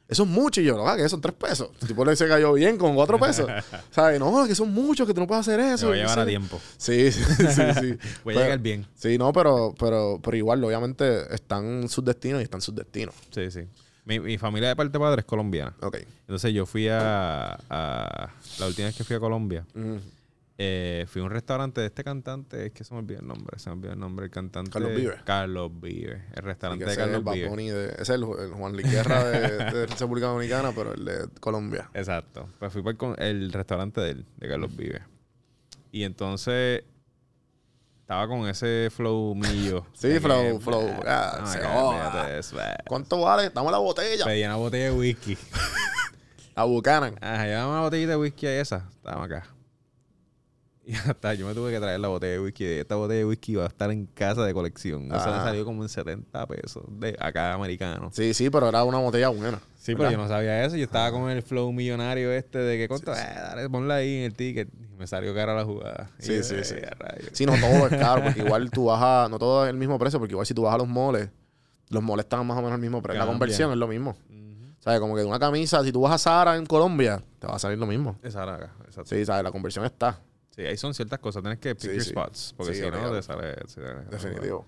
[0.08, 0.60] Eso es mucho.
[0.60, 1.70] Y yo, no, ah, que son 3 pesos.
[1.80, 3.48] El tipo le se cayó bien con 4 pesos.
[3.90, 4.18] ¿Sabes?
[4.18, 5.88] No, que son muchos, que tú no puedes hacer eso.
[5.88, 6.60] va a llevar a tiempo.
[6.76, 7.98] Sí, sí, sí, sí.
[8.24, 8.86] Voy a llegar bien.
[8.94, 13.14] Sí, no, pero, pero, pero igual, obviamente, están sus destinos y están sus destinos.
[13.30, 13.60] Sí, sí.
[14.10, 15.74] Mi, mi familia de parte de padre es colombiana.
[15.80, 15.98] Ok.
[16.22, 19.96] Entonces yo fui a, a- La última vez que fui a Colombia, Mm.
[20.58, 23.58] eh, fui a un restaurante de este cantante, es que se me olvidó el nombre,
[23.58, 24.70] se me olvidó el nombre del cantante.
[24.70, 25.22] Carlos Vives.
[25.24, 26.20] Carlos Vives.
[26.34, 27.24] El restaurante de ese es el Carlos
[27.56, 29.40] de- ese es el, el Juan Luis Guerra de,
[29.72, 31.88] de República Dominicana, pero el de Colombia.
[31.94, 32.48] Exacto.
[32.58, 35.02] Pues fui por el, el restaurante de él, de Carlos Vives.
[35.92, 36.82] Y entonces
[38.10, 39.86] estaba con ese flow mío.
[39.94, 40.90] Sí, que, flow, flow.
[41.06, 41.88] "Ah, se God, joda.
[41.90, 42.76] olvídate de eso, bah".
[42.88, 43.50] ¿Cuánto vale?
[43.50, 44.24] Dame la botella.
[44.24, 45.38] Pedí una botella de whisky.
[46.56, 47.14] A Buchanan.
[47.20, 48.88] Ajá, llevamos una botellita de whisky a esa.
[48.96, 49.46] Estamos acá.
[50.84, 52.64] Y hasta yo me tuve que traer la botella de whisky.
[52.64, 55.04] Esta botella de whisky va a estar en casa de colección.
[55.04, 55.44] Eso me Ah.
[55.44, 58.10] salió como en 70 pesos de acá americano.
[58.12, 59.60] Sí, sí, pero era una botella buena.
[59.78, 60.74] Sí, pero yo no sabía eso.
[60.76, 64.24] Yo estaba con el flow millonario este de que cuánto, eh, dale, ponla ahí en
[64.24, 64.68] el ticket.
[65.00, 66.10] Me salió cara la jugada.
[66.18, 66.74] Sí, sí, eh, sí.
[67.32, 69.28] Sí, no todo es caro, porque igual tú vas a.
[69.30, 71.30] No todo es el mismo precio, porque igual si tú vas a los moles,
[71.88, 73.18] los moles están más o menos el mismo precio.
[73.18, 74.14] La conversión es lo mismo.
[74.80, 75.00] ¿Sabes?
[75.00, 77.78] Como que una camisa, si tú vas a Zara en Colombia, te va a salir
[77.78, 78.18] lo mismo.
[78.22, 79.06] Era acá, exacto.
[79.14, 79.42] Sí, ¿sabes?
[79.42, 80.20] La conversión está.
[80.54, 81.42] Sí, ahí son ciertas cosas.
[81.42, 82.10] Tienes que pick Sí, your sí.
[82.10, 82.54] spots.
[82.58, 83.54] Porque Sí, si no, te sale.
[83.68, 83.80] sí,
[84.10, 84.66] Definitivo.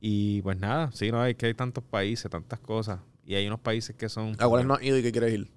[0.00, 2.98] Y pues nada, sí, no, hay que hay tantos países, tantas cosas.
[3.24, 4.34] Y hay unos países que son.
[4.38, 5.50] ¿A cuáles no has ido y qué quieres ir?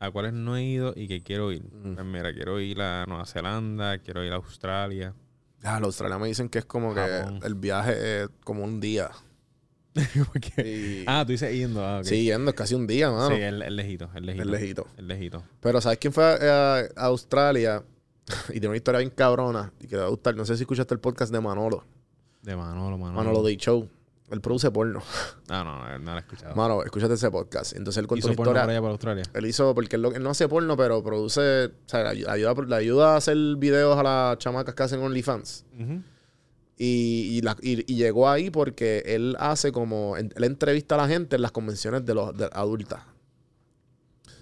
[0.00, 1.62] A cuáles no he ido y que quiero ir.
[1.64, 1.94] Ujú.
[1.94, 5.14] Pues mira, quiero ir a Nueva Zelanda, quiero ir a Australia.
[5.64, 9.10] Ah, los australianos me dicen que es como que el viaje es como un día.
[10.64, 11.84] Y- Ah, tú dices yendo.
[11.84, 12.04] Ah, ok.
[12.04, 13.34] Sí, yendo, es casi un día, mano.
[13.34, 14.42] Sí, el, el lejito, el lejito.
[14.44, 14.86] El lejito.
[14.96, 15.42] El lejito.
[15.60, 17.82] Pero ¿sabes quién fue a, a Australia?
[18.50, 19.72] y tiene una historia bien cabrona.
[19.80, 20.36] Y que te va a gustar.
[20.36, 21.84] No sé si escuchaste el podcast de Manolo.
[22.42, 23.12] De Manolo, Manolo.
[23.18, 23.88] Manolo Day Show.
[24.30, 25.02] Él produce porno.
[25.48, 26.54] Ah, no, no, no lo he escuchado.
[26.54, 27.74] Mano, escúchate ese podcast.
[27.74, 28.62] Entonces él cuenta ¿Hizo porno historia.
[28.62, 29.22] por allá por Australia?
[29.32, 33.14] Él hizo, porque él, no hace porno, pero produce, o sea, le ayuda, le ayuda
[33.14, 35.64] a hacer videos a las chamacas que hacen OnlyFans.
[35.80, 36.02] Ujú.
[36.76, 41.08] Y, y, la- y- y llegó ahí porque él hace como, él entrevista a la
[41.08, 43.00] gente en las convenciones de los de adultas.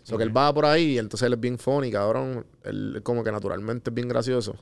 [0.02, 2.44] O sea, que él va por ahí y entonces él es bien funny, cabrón.
[2.62, 4.54] Él como que naturalmente es bien gracioso.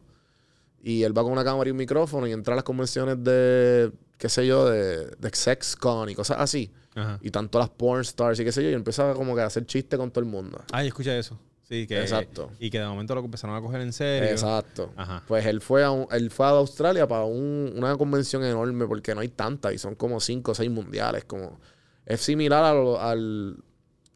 [0.82, 3.90] Y él va con una cámara y un micrófono y entra a las convenciones de,
[4.18, 6.72] qué sé yo, de, de SexCon y cosas así.
[6.94, 7.18] Ajá.
[7.22, 8.70] Y tanto las porn stars y qué sé yo.
[8.70, 10.62] Y empieza como que a hacer chistes con todo el mundo.
[10.72, 11.38] Ay, escucha eso.
[11.62, 12.00] Sí, que.
[12.00, 12.50] Exacto.
[12.60, 14.28] Y que de momento lo empezaron a coger en serio.
[14.30, 14.92] Exacto.
[14.96, 15.22] Ajá.
[15.26, 19.14] Pues él fue a, un- él fue a Australia para un- una convención enorme porque
[19.14, 21.24] no hay tantas y son como cinco o seis mundiales.
[21.24, 21.58] Como,
[22.06, 23.56] es similar a lo, al...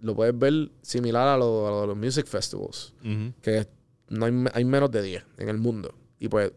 [0.00, 2.94] Lo puedes ver similar a, lo- a los music festivals.
[3.00, 3.32] Ujú.
[3.42, 3.66] Que
[4.10, 5.92] no hay, hay menos de 10 en el mundo.
[6.20, 6.52] Y pues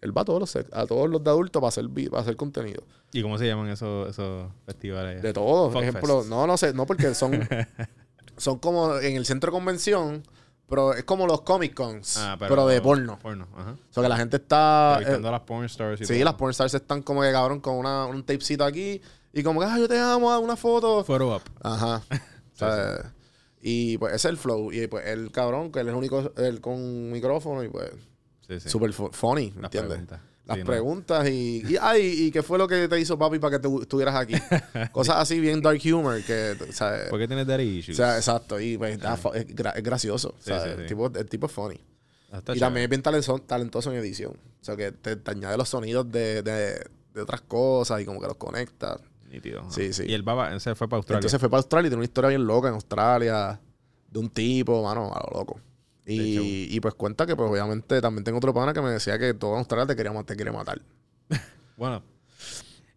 [0.00, 2.82] él va a todos los, a todos los de adultos para hacer, para hacer contenido.
[3.12, 5.22] ¿Y cómo se llaman esos, esos festivales?
[5.22, 5.70] De todo.
[5.70, 7.46] Por ejemplo, no, no sé, no porque son,
[8.36, 10.22] son como en el centro de convención,
[10.68, 13.18] pero es como los Comic Cons, Ah, pero, de porno.
[13.18, 13.72] Porno, ajá.
[13.72, 15.00] O sea que la gente está...
[15.04, 16.24] Eh, a las porn stars y Sí, todo.
[16.24, 19.00] las pornstars están como que cabrón con una, un tapecito aquí
[19.32, 21.04] y como que, ah, yo te amo, haz una foto.
[21.04, 21.42] Photo up.
[21.62, 22.02] Ajá.
[22.52, 23.14] O sea,
[23.62, 24.70] Y pues ese es el flow.
[24.70, 27.90] Y pues el cabrón, que él es el único, él con un micrófono y pues
[28.50, 28.68] Sí, sí.
[28.68, 29.90] súper fu- funny, ¿me entiendes?
[29.92, 30.20] preguntas.
[30.46, 30.66] Las Sí, no.
[30.66, 33.82] preguntas y, y, ay, y qué fue lo que te hizo papi para que tú
[33.82, 34.34] estuvieras aquí.
[34.92, 37.96] Cosas así bien dark humor que, o ¿Por qué tienes daddy o issues?
[37.96, 38.58] sea, exacto.
[38.58, 40.34] Y pues es, gra- es gracioso.
[40.44, 41.80] O el, tipo, el tipo es funny.
[42.32, 42.60] Ah, y chévere.
[42.60, 44.32] también es bien talentoso, talentoso en edición.
[44.32, 46.84] O sea, que te, te añade los sonidos de, de,
[47.14, 48.98] de otras cosas y como que los conecta.
[49.30, 49.70] Nítido.
[49.70, 50.04] Sí, sí.
[50.08, 51.18] Y el baba, ese fue para Australia.
[51.18, 53.60] Entonces fue para Australia y tiene una historia bien loca en Australia
[54.10, 55.60] de un tipo, mano, a lo loco.
[56.12, 59.34] Y, y pues cuenta que, pues obviamente, también tengo otro pana que me decía que
[59.34, 60.80] todo en Australia te, quería, te quiere matar.
[61.76, 62.02] Bueno,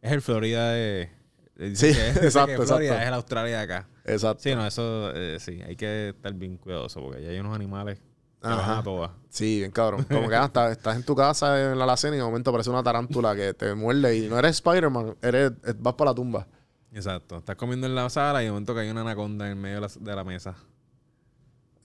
[0.01, 1.09] es el Florida de.
[1.55, 3.01] de- Sí, que exacto, Florida exacto.
[3.01, 3.88] es el Australia de acá.
[4.03, 4.43] Exacto.
[4.43, 7.99] Sí, no, eso eh, sí, hay que estar bien cuidadoso porque allá hay unos animales
[8.41, 8.80] van Ajá.
[8.80, 9.11] a todas.
[9.30, 10.03] Sí, bien cabrón.
[10.09, 12.70] Como que ah, estás, estás en tu casa en la alacena y de momento aparece
[12.70, 16.47] una tarántula que te muerde y no eres Spider-Man, eres, vas para la tumba.
[16.91, 17.38] Exacto.
[17.38, 19.82] Estás comiendo en la sala y de momento que hay una anaconda en medio de
[19.82, 20.55] la, de la mesa.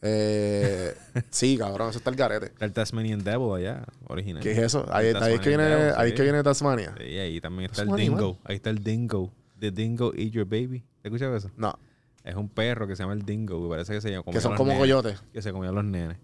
[0.03, 0.95] Eh,
[1.31, 2.47] sí, cabrón, eso está el garete.
[2.47, 4.43] Está el Tasmanian Devil allá, original.
[4.43, 4.87] ¿Qué es eso?
[4.91, 6.17] Ahí, ahí es que viene, Devil, ahí es sí.
[6.17, 6.95] que viene Tasmania.
[6.99, 8.19] Sí, ahí también está Es el animal.
[8.21, 8.39] dingo.
[8.45, 9.33] Ahí está el dingo.
[9.59, 10.85] The dingo eat your baby.
[11.03, 11.51] ¿Te escuchas eso?
[11.57, 11.77] No,
[12.23, 13.63] Es un perro que se llama el dingo.
[13.63, 15.21] Que parece que se llama que son como coyotes.
[15.33, 16.17] Que se comía a los nenes.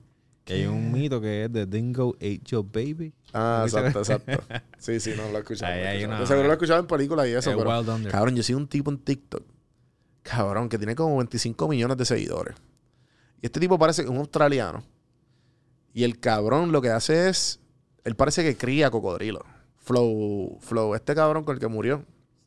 [0.45, 3.13] Que hay un mito que es The dingo ate your baby.
[3.33, 4.65] Ah, ¿Te escuchas exacto, exacto.
[4.79, 5.73] Sí, sí, no lo he escuchado.
[5.73, 8.11] Ahí no hay una- seguro lo he escuchado en películas y eso, Es pero...
[8.11, 9.43] Cabrón, yo soy un tipo en TikTok.
[10.23, 12.55] Cabrón, que tiene como 25 millones de seguidores.
[13.45, 14.83] Y este tipo parece un australiano.
[15.93, 17.61] Y el cabrón lo que hace es.
[18.03, 19.45] Él parece que cría cocodrilo.
[19.77, 20.57] Flow.
[20.63, 20.95] Flow.
[20.95, 22.03] Este cabrón con el que murió.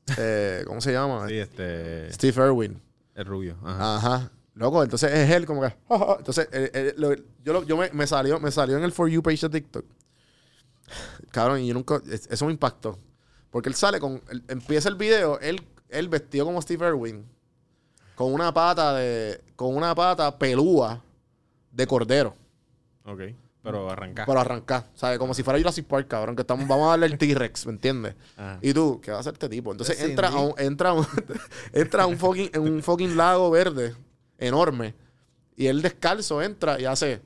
[0.18, 1.28] Eh, ¿Cómo se llama?
[1.28, 2.12] Sí, este.
[2.12, 2.82] Steve Irwin.
[3.14, 3.58] El rubio.
[3.64, 3.98] Ajá.
[3.98, 4.32] Ajá.
[4.56, 5.68] Loco, entonces es él como que.
[6.18, 9.08] Entonces, eh, eh, lo- yo, lo- yo me, me salió, me salió en el For
[9.08, 9.86] You page de TikTok.
[11.30, 12.02] Cabrón, y yo nunca.
[12.10, 12.98] es- Eso me impactó.
[13.52, 14.20] Porque él sale con.
[14.32, 17.24] él- empieza el video, él, él vestido como Steve Irwin.
[18.18, 19.44] Con una pata de.
[19.56, 21.04] Con una pata pelúa
[21.72, 22.34] de cordero.
[23.06, 23.22] Ok.
[23.62, 24.26] Pero arranca.
[24.26, 24.86] Para arrancar.
[24.96, 25.20] ¿Sabes?
[25.20, 26.36] Como si fuera Jurassic Park, cabrón.
[26.36, 28.16] Que estamos, vamos a darle el T-Rex, ¿me entiendes?
[28.36, 28.58] Ajá.
[28.64, 29.72] Y tú, ¿qué va a hacer este tipo?
[29.72, 31.06] Entonces entra a un, entra a un,
[31.74, 33.94] entra a un fucking, en un fucking lago verde
[34.40, 34.96] enorme.
[35.56, 37.22] Y él descalzo entra y hace.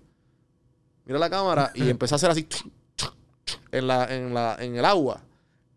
[1.05, 2.45] Mira la cámara y empieza a hacer así
[3.71, 5.21] en, la, en, la, en el agua.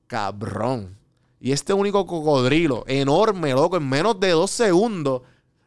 [0.09, 0.97] Cabrón.
[1.45, 5.20] Y este único cocodrilo, enorme, loco, en menos de dos segundos,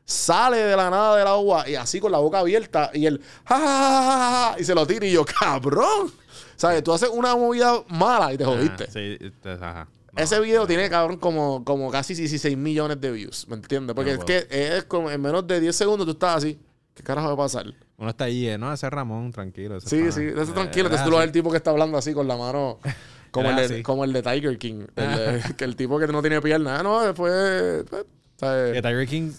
[0.03, 3.57] sale de la nada del agua y así con la boca abierta y él, "Ja,
[3.59, 6.11] ja, ja, ja, ja", y se lo tira y yo, cabrón.
[6.55, 6.83] ¿Sabes?
[6.83, 8.85] Tú haces una movida mala y te jodiste.
[8.85, 9.17] Ajá, sí,
[9.47, 9.87] ajá.
[10.13, 13.95] No, Ese video tiene, cabrón, como, como casi 16 millones de views, ¿me entiendes?
[13.95, 14.47] Porque No, es que
[14.77, 16.59] es como en menos de 10 segundos tú estás así.
[16.95, 17.67] ¿Qué carajo va a pasar?
[17.97, 19.77] Uno está allí, eh, no, ese es Ramón, tranquilo.
[19.77, 20.11] ese Sí, pana.
[20.11, 20.85] sí, eso Eh, tranquilo.
[20.85, 21.27] Entonces tú lo ves sí.
[21.27, 22.79] el tipo que está hablando así con la mano.
[23.31, 24.85] Como, el de, como el de Tiger King.
[24.95, 26.79] El, de- que el tipo que no tiene pierna.
[26.79, 27.83] Ah, no, después.
[27.89, 28.05] pues.
[28.39, 29.31] Que Tiger King,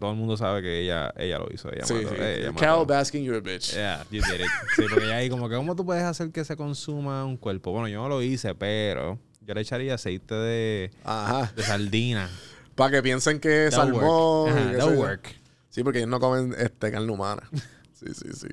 [0.00, 1.72] todo el mundo sabe que ella, ella lo hizo.
[1.72, 2.14] Ella Sí, mató, sí.
[2.20, 2.60] ella mató.
[2.60, 3.72] Carol Baskin, you're a bitch.
[3.74, 4.46] Yeah, you did it.
[4.74, 7.70] Sí, porque ahí como que, ¿cómo tú puedes hacer que se consuma un cuerpo?
[7.70, 11.52] Bueno, yo no lo hice, pero yo le echaría aceite de, Ajá.
[11.54, 12.28] de sardina.
[12.74, 14.02] Para que piensen que es salmón.
[14.02, 14.56] work.
[14.80, 15.28] Ajá, work.
[15.70, 17.42] Sí, porque ellos no comen este, carne humana.
[17.94, 18.48] Sí, sí, sí.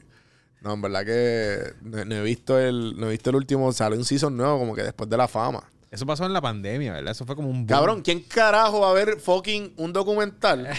[0.62, 3.98] No, en verdad que no, no he visto el, no he visto el último, sale
[3.98, 5.64] un season nuevo como que después de la fama.
[5.90, 7.12] Eso pasó en la pandemia, ¿verdad?
[7.12, 7.68] Eso fue como un boom.
[7.68, 10.70] Cabrón, ¿quién carajo va a ver fucking un documental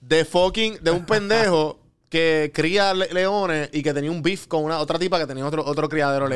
[0.00, 4.64] de fucking, de un pendejo que cría le- leones y que tenía un beef con
[4.64, 6.30] una otra tipa que tenía otro, otro criadero No,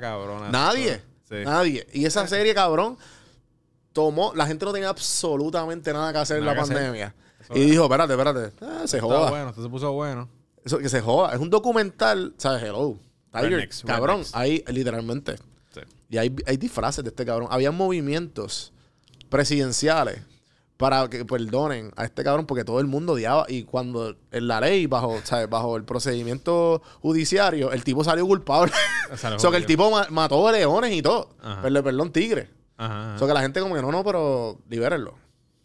[0.00, 0.48] cabrona.
[0.48, 1.02] Nadie.
[1.28, 1.36] Sí.
[1.44, 1.86] Nadie.
[1.92, 2.96] Y esa serie, cabrón,
[3.92, 7.14] tomó, la gente no tenía absolutamente nada que hacer en la pandemia.
[7.54, 8.52] Y dijo, espérate, espérate.
[8.62, 9.28] Ah, se joda.
[9.30, 10.28] bueno, esto se puso bueno.
[10.64, 11.32] Eso que se joda.
[11.34, 12.62] Es un documental, ¿sabes?
[12.62, 12.98] Hello.
[13.32, 15.36] Tiger, cabrón, ahí literalmente.
[15.72, 15.80] Sí.
[16.08, 17.48] Y hay, hay disfraces de este cabrón.
[17.50, 18.72] Había movimientos
[19.28, 20.20] presidenciales
[20.76, 23.44] para que perdonen a este cabrón porque todo el mundo odiaba.
[23.48, 25.48] Y cuando en la ley, bajo, ¿sabes?
[25.48, 28.72] bajo el procedimiento judiciario, el tipo salió culpable.
[29.12, 31.30] O sea, que el tipo ma- mató leones y todo.
[31.42, 31.62] Ajá.
[31.62, 32.48] Perdón, perdón, tigre.
[32.76, 33.14] Ajá.
[33.16, 35.14] O sea, que la gente como que no, no, pero libérenlo.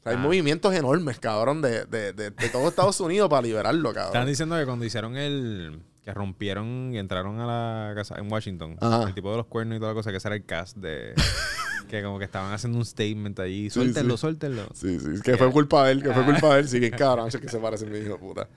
[0.05, 0.21] Sea, hay Ah.
[0.21, 4.25] movimientos enormes, cabrón, de, de, de, de todo Estados Unidos para liberarlo, cabrón.
[4.25, 5.81] diciendo que cuando hicieron el...
[6.03, 8.77] Que rompieron y entraron a la casa en Washington.
[8.79, 9.07] Ajá.
[9.07, 11.15] El tipo de los cuernos y toda la cosa, que ese era el cast de...
[11.89, 13.71] que como que estaban haciendo un statement allí.
[13.71, 14.21] Suéltenlo, sí.
[14.21, 14.67] suéltenlo.
[14.75, 16.69] Sí, sí, que fue culpa de él, que fue culpa de él.
[16.69, 18.47] Sí, que cabrón, es que se parece a mi hijo de puta.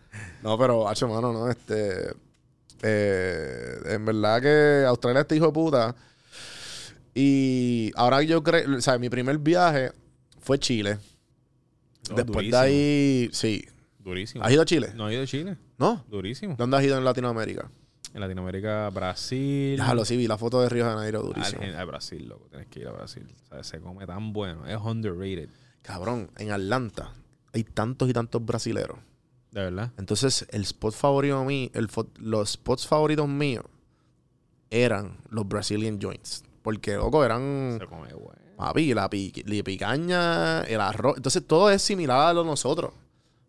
[0.42, 2.10] No, pero, hacho, mano, no, este.
[2.82, 5.94] eh, en verdad que Australia este hijo de puta.
[7.14, 9.92] Y ahora yo creo, o sea, mi primer viaje
[10.40, 10.98] fue Chile.
[12.10, 12.60] No, Después durísimo.
[12.62, 13.64] de ahí, sí.
[13.98, 14.44] Durísimo.
[14.44, 14.92] ¿Has ido a Chile?
[14.94, 15.56] No he ido a Chile.
[15.78, 16.04] ¿No?
[16.08, 16.54] Durísimo.
[16.56, 17.70] ¿Dónde has ido en Latinoamérica?
[18.14, 19.76] En Latinoamérica, Brasil.
[19.76, 21.62] Déjalo, sí, vi la foto de Río de Janeiro, durísimo.
[21.76, 22.46] A Brasil, loco.
[22.48, 23.26] Tienes que ir a Brasil.
[23.44, 24.66] O sea, se come tan bueno.
[24.66, 25.50] Es underrated.
[25.82, 27.12] Cabrón, en Atlanta
[27.52, 28.98] hay tantos y tantos brasileros.
[29.50, 29.92] De verdad.
[29.98, 31.88] Entonces, el spot favorito mío, el
[32.18, 33.64] los spots favoritos míos
[34.70, 36.44] eran los Brazilian joints.
[36.62, 38.40] Porque, loco, eran, Se come bueno.
[38.58, 41.16] Papi, la, pi- la picaña, el arroz.
[41.16, 42.92] Entonces, todo es similar a lo de nosotros.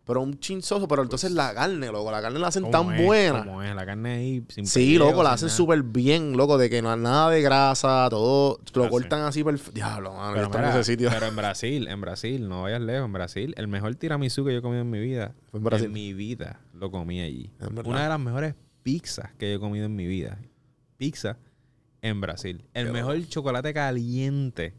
[0.06, 3.06] Pero un chinzoso, pero entonces la carne, loco, la carne la hacen ¿Cómo tan es?
[3.06, 3.44] buena.
[3.44, 3.72] ¿Cómo es?
[3.76, 6.98] La carne ahí sin Sí, loco, la hacen súper bien, loco, de que no hay
[6.98, 9.72] nada de grasa, todo, lo cortan así perfecto.
[9.72, 11.10] Diablo, mano, Pero, en ese sitio.
[11.10, 14.58] pero en Brasil, en Brasil, no vayas lejos, en Brasil, el mejor tiramisú que yo
[14.58, 15.86] he comido en mi vida, Fue en Brasil.
[15.86, 17.52] en mi vida, lo comí allí.
[17.84, 20.38] Una de las mejores pizzas que yo he comido en mi vida.
[20.96, 21.36] Pizza
[22.02, 22.64] en Brasil.
[22.74, 24.74] El Qué mejor chocolate caliente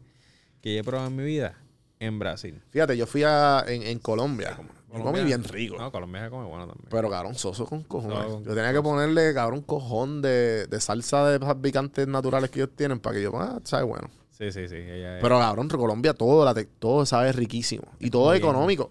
[0.62, 1.58] que yo he probado en mi vida,
[2.00, 2.62] en Brasil.
[2.70, 4.58] Fíjate, yo fui a, en, en Colombia.
[4.94, 5.76] Yo comí bien rico.
[5.78, 6.86] No, Colombia se come bueno también.
[6.90, 8.18] Pero cabrón, soso con cojones.
[8.26, 12.60] Con yo tenía que ponerle, cabrón, cojón de, de salsa de esas picantes naturales que
[12.60, 14.10] ellos tienen para que yo, ah, sabe bueno.
[14.30, 14.76] sí, sí, sí.
[14.76, 17.84] Ella Pero cabrón, Colombia todo, la todo sabe riquísimo.
[18.00, 18.90] Y todo es económico.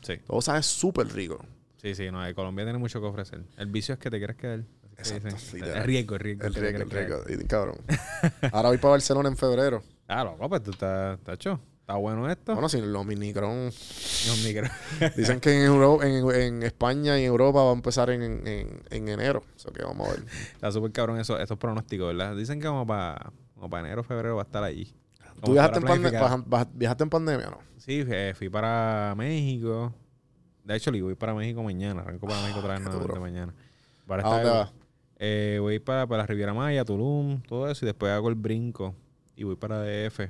[0.00, 1.44] Sí, Todo sabe súper rico.
[1.76, 2.10] sí, sí.
[2.10, 3.42] No, Colombia tiene mucho que ofrecer.
[3.58, 4.64] El vicio es que te quieres quedar.
[4.98, 5.60] Así que Exacto, dicen.
[5.60, 5.78] literal.
[5.78, 6.46] Es riesgo, es riesgo.
[6.46, 7.40] El rico, el.
[7.42, 7.76] Y, cabrón.
[8.52, 9.82] Ahora voy para Barcelona en febrero.
[10.08, 11.60] Ah, loco, pues tú estás, tacho.
[11.80, 12.52] Está bueno esto.
[12.54, 14.68] Bueno, si los minicron Los micro.
[15.16, 18.82] dicen que en, Euro- en, en España y en Europa va a empezar en, en,
[18.88, 19.42] en enero.
[19.56, 20.24] Eso que vamos a ver.
[20.54, 22.36] Está súper cabrón eso, estos pronósticos, ¿verdad?
[22.36, 23.32] Dicen que como para
[23.68, 24.92] para enero, febrero va a estar allí.
[25.44, 26.22] ¿Tú viajaste en, para pande- planificar.
[26.22, 27.58] baja- baja- viajaste en pandemia no?
[27.78, 29.92] Sí, eh, fui para México.
[30.64, 32.02] De hecho, le voy para México mañana.
[32.02, 33.54] Arranco para México otra vez nuevamente mañana.
[34.06, 34.72] Para ¿A dónde estar- vas?
[35.18, 37.84] Eh, voy para, para la Riviera Maya, Tulum, todo eso.
[37.84, 38.94] Y después hago el brinco.
[39.42, 40.20] Y voy para DF.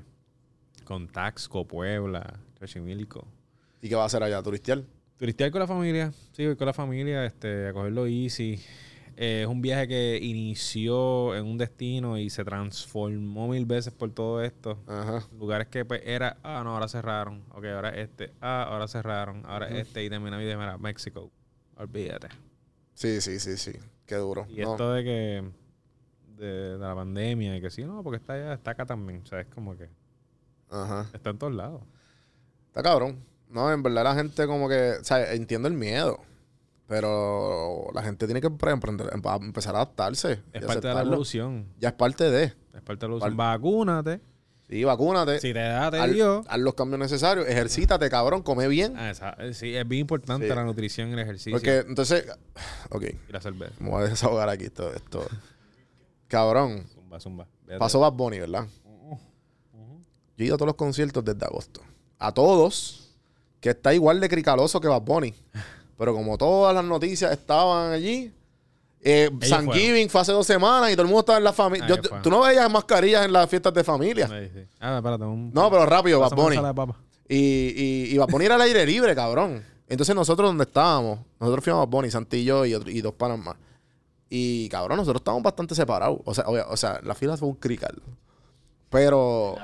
[0.86, 3.28] Con Taxco, Puebla, Xochimilco.
[3.82, 4.42] ¿Y qué vas a hacer allá?
[4.42, 4.86] ¿Turistial?
[5.18, 6.14] Turistear con la familia.
[6.32, 8.58] Sí, voy con la familia este, a cogerlo easy.
[9.18, 14.10] Eh, es un viaje que inició en un destino y se transformó mil veces por
[14.12, 14.82] todo esto.
[14.86, 15.28] Ajá.
[15.38, 17.44] Lugares que pues era, ah, no, ahora cerraron.
[17.50, 19.42] Ok, ahora este, ah, ahora cerraron.
[19.44, 21.30] Ahora este y termina de mira, México.
[21.76, 22.28] Olvídate.
[22.94, 23.72] Sí, sí, sí, sí.
[24.06, 24.46] Qué duro.
[24.48, 24.70] Y No.
[24.70, 25.50] esto de que,
[26.46, 29.22] de, de la pandemia y que sí, no, porque está allá, está acá también.
[29.22, 29.88] O sea, es como que
[30.70, 31.06] Ajá.
[31.12, 31.82] está en todos lados.
[32.68, 33.24] Está cabrón.
[33.48, 36.18] No, en verdad la gente como que, o sea, entiendo el miedo.
[36.88, 40.42] Pero la gente tiene que em- empezar a adaptarse.
[40.52, 41.66] Es parte de la evolución.
[41.78, 42.44] Ya es parte de.
[42.44, 43.36] Es parte de la evolución.
[43.36, 44.20] Vacúnate.
[44.68, 45.38] Sí, vacúnate.
[45.40, 46.42] Si te da, te haz, dio.
[46.48, 47.46] haz los cambios necesarios.
[47.48, 48.42] Ejercítate, cabrón.
[48.42, 48.94] Come bien.
[48.96, 50.54] Ah, esa- eh, sí, es bien importante Sí.
[50.54, 51.52] la nutrición y el ejercicio.
[51.52, 52.26] Porque entonces...
[52.90, 53.04] Ok.
[53.28, 53.72] Y la cerveza.
[53.80, 55.26] Me voy a desahogar aquí todo esto.
[56.32, 56.86] Cabrón.
[56.94, 57.46] Zumba, zumba.
[57.66, 57.78] Vete.
[57.78, 58.66] Pasó Bad Bunny, ¿verdad?
[60.34, 61.82] Yo he ido a todos los conciertos desde agosto.
[62.18, 63.10] A todos,
[63.60, 65.34] que está igual de cricaloso que Bad Bunny.
[65.98, 68.32] Pero como todas las noticias estaban allí,
[69.02, 69.70] eh, San.
[69.70, 71.86] Giving fue hace dos semanas y todo el mundo estaba en la familia.
[71.86, 72.20] Fue.
[72.22, 74.26] Tú no veías mascarillas en las fiestas de familia.
[74.26, 74.64] Sí, sí.
[74.80, 75.24] Ah, espérate.
[75.24, 76.56] Un, No, pero rápido, Bad Bunny.
[77.28, 79.62] Y, y, y Bad Bunny era al aire libre, cabrón.
[79.86, 83.56] Entonces nosotros donde estábamos, nosotros fuimos a Bad Bunny, Santi y y dos panas más.
[84.34, 86.18] Y cabrón, nosotros estábamos bastante separados.
[86.24, 88.00] O sea, obvia- o sea, la fila fue un crical.
[88.88, 89.56] Pero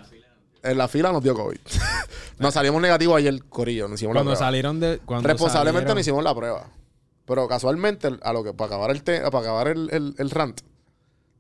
[0.63, 1.59] en la fila nos dio COVID.
[2.39, 3.89] nos salimos negativos ayer, Corillo.
[3.89, 4.47] Nos hicimos la Cuando prueba.
[4.47, 4.99] salieron de.
[5.05, 6.67] Cuando Responsablemente salieron- nos hicimos la prueba.
[7.25, 10.61] Pero casualmente, a lo que para acabar el te- para acabar el, el, el rant,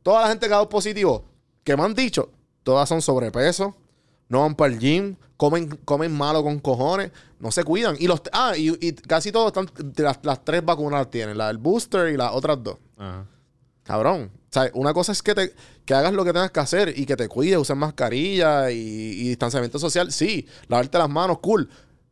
[0.02, 1.24] toda la gente que ha dado positivo,
[1.64, 2.30] que me han dicho,
[2.62, 3.74] todas son sobrepeso,
[4.28, 7.10] no van para el gym, comen, comen malo con cojones,
[7.40, 7.96] no se cuidan.
[7.98, 11.56] Y los ah, y, y casi todos están, las, las tres vacunas tienen, la del
[11.58, 12.76] booster y las otras dos.
[12.98, 13.26] Ajá.
[13.84, 14.30] Cabrón.
[14.34, 15.52] O sea, una cosa es que te
[15.84, 19.28] que hagas lo que tengas que hacer y que te cuides, uses mascarilla y, y
[19.28, 20.12] distanciamiento social.
[20.12, 21.68] Sí, lavarte las manos, cool.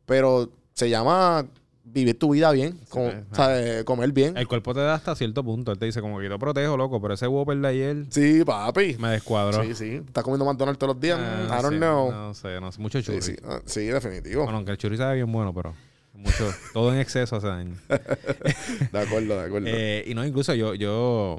[0.06, 1.46] Pero se llama
[1.84, 3.22] vivir tu vida bien, como- ajá.
[3.30, 4.36] o sea, eh, comer bien.
[4.36, 5.72] El cuerpo te da hasta cierto punto.
[5.72, 8.96] Él te dice, como que yo protejo, loco, pero ese Whopper de ayer Sí, papi.
[8.98, 9.62] me descuadró.
[9.62, 10.02] Sí, sí.
[10.06, 11.18] Estás comiendo McDonald's todos los días.
[11.20, 12.10] Ah, I don't sí, know.
[12.10, 12.80] No sé, no sé.
[12.80, 13.22] Mucho Sí, churri.
[13.22, 13.36] sí.
[13.44, 14.42] Ah, sí, definitivo.
[14.44, 15.74] Bueno, aunque el churri sabe bien bueno, pero
[16.16, 17.76] mucho, todo en exceso hace daño.
[18.92, 19.68] De acuerdo, de acuerdo.
[19.68, 21.38] Eh, y no, incluso yo, yo,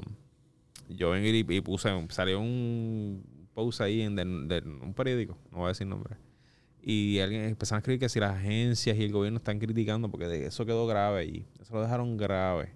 [0.88, 3.24] yo vengo y, y puse, salió un
[3.54, 6.16] post ahí en un periódico, no voy a decir nombre.
[6.80, 10.26] Y alguien empezaron a escribir que si las agencias y el gobierno están criticando porque
[10.26, 12.72] de eso quedó grave y eso lo dejaron grave.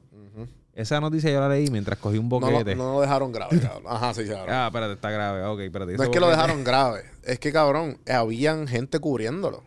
[0.74, 2.74] Esa noticia yo la leí mientras cogí un no, boquete.
[2.74, 3.84] no lo dejaron grave, cabrón.
[3.86, 4.48] Ajá, sí, cabrón.
[4.48, 5.44] Ah, espérate, está grave.
[5.44, 5.96] Ok, espérate.
[5.96, 7.02] No es que lo dejaron grave.
[7.22, 9.62] Es que, cabrón, habían gente cubriéndolo.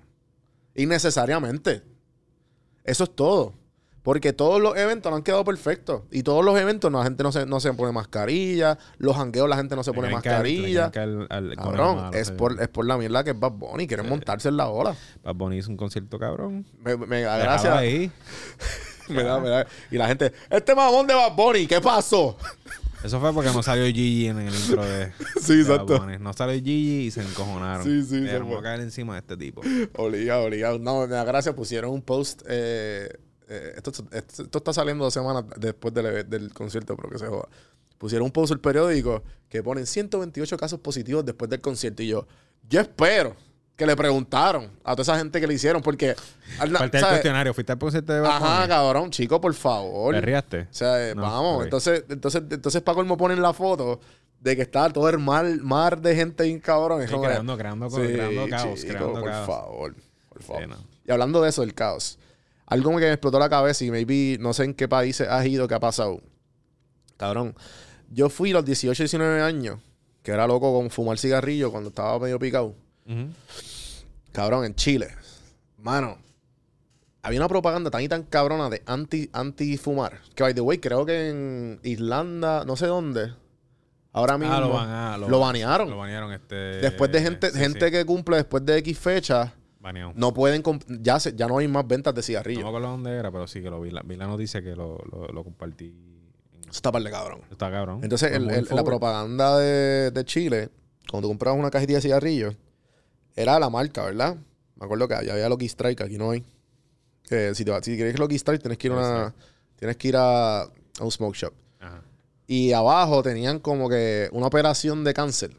[0.74, 1.84] Innecesariamente.
[2.86, 3.54] Eso es todo.
[4.04, 6.04] Porque todos los eventos no han quedado perfectos.
[6.12, 8.78] Y todos los eventos no, la gente no se, no se pone mascarilla.
[9.00, 10.92] Los jangueos la gente no se pone mascarilla.
[10.96, 12.34] al- al- Cabrón, malo, es, sí.
[12.34, 13.88] por, es por la mierda que es Bad Bunny.
[13.88, 14.96] Quieren montarse en la ola.
[15.24, 16.68] Bad Bunny hizo un concierto cabrón.
[16.84, 17.78] Me, me da Déjalo gracia.
[17.78, 18.12] ahí.
[19.10, 22.38] Me da- me da- Y la gente, este mamón de Bad Bunny, ¿qué pasó?
[23.06, 25.12] Eso fue porque no salió Gigi en el intro de.
[25.42, 26.06] Sí, de exacto.
[26.20, 27.84] No salió Gigi y se encojonaron.
[27.86, 29.62] Sí, sí, Pero se vamos a caer encima de este tipo.
[29.98, 30.80] Obligado, obligado.
[30.80, 31.56] No, me da gracia.
[31.56, 32.42] Pusieron un post.
[32.48, 33.10] eh,
[33.48, 37.28] eh, esto, esto- esto está saliendo dos semanas después del, del concierto, pero que se
[37.28, 37.48] joda.
[38.00, 42.02] Pusieron un post en el periódico que ponen 128 casos positivos después del concierto.
[42.02, 42.28] Y yo,
[42.68, 43.36] yo espero
[43.76, 46.16] que le preguntaron a toda esa gente que le hicieron, porque.
[46.60, 47.54] al- Falta el cuestionario.
[47.54, 50.16] ¿Fuiste al concierto de Bad Ajá, cabrón, chico, por favor.
[50.16, 50.62] ¿Te riaste?
[50.62, 51.58] O sea, No, vamos.
[51.58, 51.64] ok.
[51.66, 54.00] Entonces, entonces, entonces para colmo ponen la foto
[54.40, 57.02] de que está todo el mar, mar de gente bien cabrón.
[57.02, 58.80] Sí, creando, creando, creando caos.
[58.80, 59.48] chico, creando por caos.
[59.48, 59.96] favor.
[60.30, 60.62] Por favor.
[60.64, 60.78] Sí, no.
[61.08, 62.18] Y hablando de eso, del caos.
[62.68, 65.68] Algo que me explotó la cabeza y maybe no sé en qué países has ido,
[65.68, 66.22] qué ha pasado.
[67.18, 67.56] Cabrón.
[68.12, 69.80] Yo fui a los 18, 19 años,
[70.24, 72.74] que era loco con fumar cigarrillo cuando estaba medio picado.
[74.32, 75.10] Cabrón, en Chile.
[75.78, 76.18] Mano.
[77.22, 80.20] había una propaganda tan y tan cabrona de anti, anti fumar.
[80.36, 83.34] Que by the way, creo que en Irlanda, no sé dónde,
[84.14, 85.90] ahora mismo Ah, lo, van a- lo banearon.
[85.90, 86.56] Lo banearon este.
[86.56, 90.12] después de gente, sí, gente sí, que cumple después de X fecha, baneado.
[90.16, 90.62] no pueden
[91.02, 92.62] ya se- ya no hay más ventas de No cigarrillos.
[92.64, 93.90] me acuerdo dónde era, pero sí que lo vi.
[93.90, 95.96] La, vi la noticia que lo, lo, compartí.
[96.62, 97.42] Eso está par de cabrón.
[97.50, 98.02] Está cabrón.
[98.04, 100.70] Entonces, el- el- la propaganda de, de Chile,
[101.10, 102.56] cuando tú comprabas una cajetilla de cigarrillos,
[103.36, 104.36] era la marca, ¿verdad?
[104.76, 106.44] Me acuerdo que había, había Lucky Strike, aquí no hay.
[107.24, 109.34] Que si, te va- si quieres Lucky Strike, tienes que ir, a una,
[109.78, 110.70] tienes que ir a, a
[111.02, 111.54] un smoke shop.
[111.80, 112.02] Ajá.
[112.48, 115.52] Y abajo tenían como que una operación de cáncer.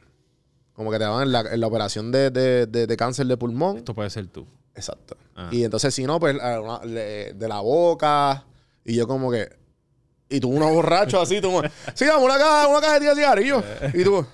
[0.75, 3.37] Como que te daban en la, en la operación de, de- de- de cáncer de
[3.37, 3.79] pulmón.
[3.79, 4.47] Esto puede ser tú.
[4.75, 5.17] Exacto.
[5.35, 5.49] Ah.
[5.51, 8.45] Y entonces, si no, pues una- le- de la boca.
[8.85, 9.49] Y yo como que...
[10.29, 11.51] Y tú uno borracho así, tú.
[11.95, 13.65] Sí, vamos, una, caja, una cajetilla de cigarrillos.
[13.95, 14.25] Y tú...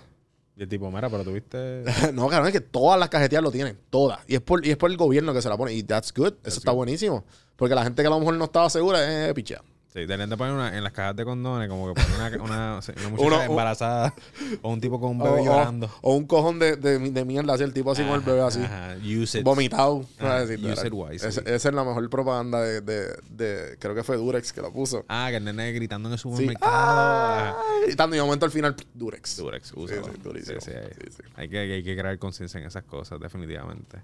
[0.63, 1.83] Y el tipo, mira, pero tuviste.
[2.13, 3.77] No, cabrón, es que todas las cajetillas lo tienen.
[3.91, 4.21] Todas.
[4.29, 5.73] Y es por, y es por el gobierno que se la pone.
[5.73, 6.35] Y that's good.
[6.45, 7.25] Eso está buenísimo.
[7.57, 9.61] Porque la gente que a lo mejor no estaba segura, eh, pichea.
[9.93, 12.81] Sí, deberían de poner una, en las cajas de condones, como que poner una, una,
[12.81, 14.15] una muchacha Uno- embarazada
[14.63, 15.91] o un tipo con un bebé o- llorando.
[16.01, 18.63] o un cojón de, de, de mierda así, el tipo así con el bebé así.
[18.63, 19.45] Ajá, use it.
[19.45, 20.07] Vomitado.
[20.19, 20.47] Ajá.
[20.47, 21.29] Sí, use it wisely.
[21.29, 24.73] Esa esa es la mejor propaganda de, de, de- Creo que fue Durex que lo
[24.73, 25.05] puso.
[25.09, 26.23] Ah, que el nene gritando en el Sí.
[26.23, 26.73] supermercado.
[26.75, 27.87] Ah, Ajá.
[27.87, 29.37] y de momento al final, Durex.
[29.37, 29.75] Durex, sí.
[29.87, 31.23] Sí, sí, hay, Sí, sí.
[31.37, 33.99] Hay que, hay que crear conciencia en esas cosas, definitivamente.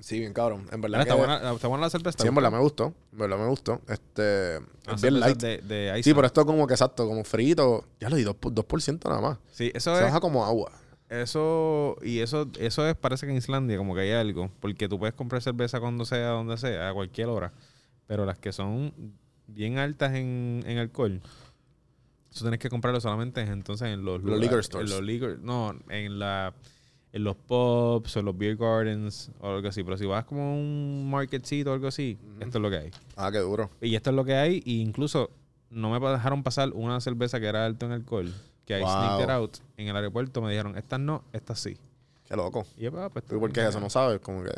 [0.00, 0.66] Sí, bien cabrón.
[0.72, 0.98] En verdad.
[0.98, 2.18] Mira, está, que- buena, está buena la cerveza.
[2.20, 2.92] Sí, en verdad me gustó.
[3.12, 3.80] En verdad me gustó.
[3.88, 4.56] Este.
[4.56, 5.38] Es bien light.
[5.40, 7.84] De, de Sí, pero esto como que exacto, como frito.
[8.00, 9.38] Ya lo di 2%, 2% nada más.
[9.52, 10.04] Sí, eso Se es.
[10.06, 10.72] baja como agua.
[11.08, 14.98] Eso, y eso, eso es, parece que en Islandia como que hay algo, porque tú
[14.98, 17.52] puedes comprar cerveza cuando sea, donde sea, a cualquier hora,
[18.06, 18.94] pero las que son
[19.46, 21.20] bien altas en, en alcohol,
[22.32, 24.90] eso tienes que comprarlo solamente en- entonces en los, Los lugares- liquor stores.
[24.90, 26.54] En los liquor, no, en la
[27.12, 30.52] en los pubs o los beer gardens o algo así, pero si vas como a
[30.52, 32.90] un marketcito o algo así, esto es lo que hay.
[33.16, 33.70] Ah, qué duro.
[33.80, 35.30] Y esto es lo que hay, y incluso
[35.70, 38.32] no me dejaron pasar una cerveza que era alto en alcohol,
[38.64, 38.90] que hay Wow.
[38.90, 41.76] sneaked out en el aeropuerto, me dijeron, estas no, estas sí.
[42.26, 42.66] Qué loco.
[42.78, 43.78] Y yo, ah, pues, ¿Pero por qué eso?
[43.78, 44.20] No sabes.
[44.20, 44.52] Como que.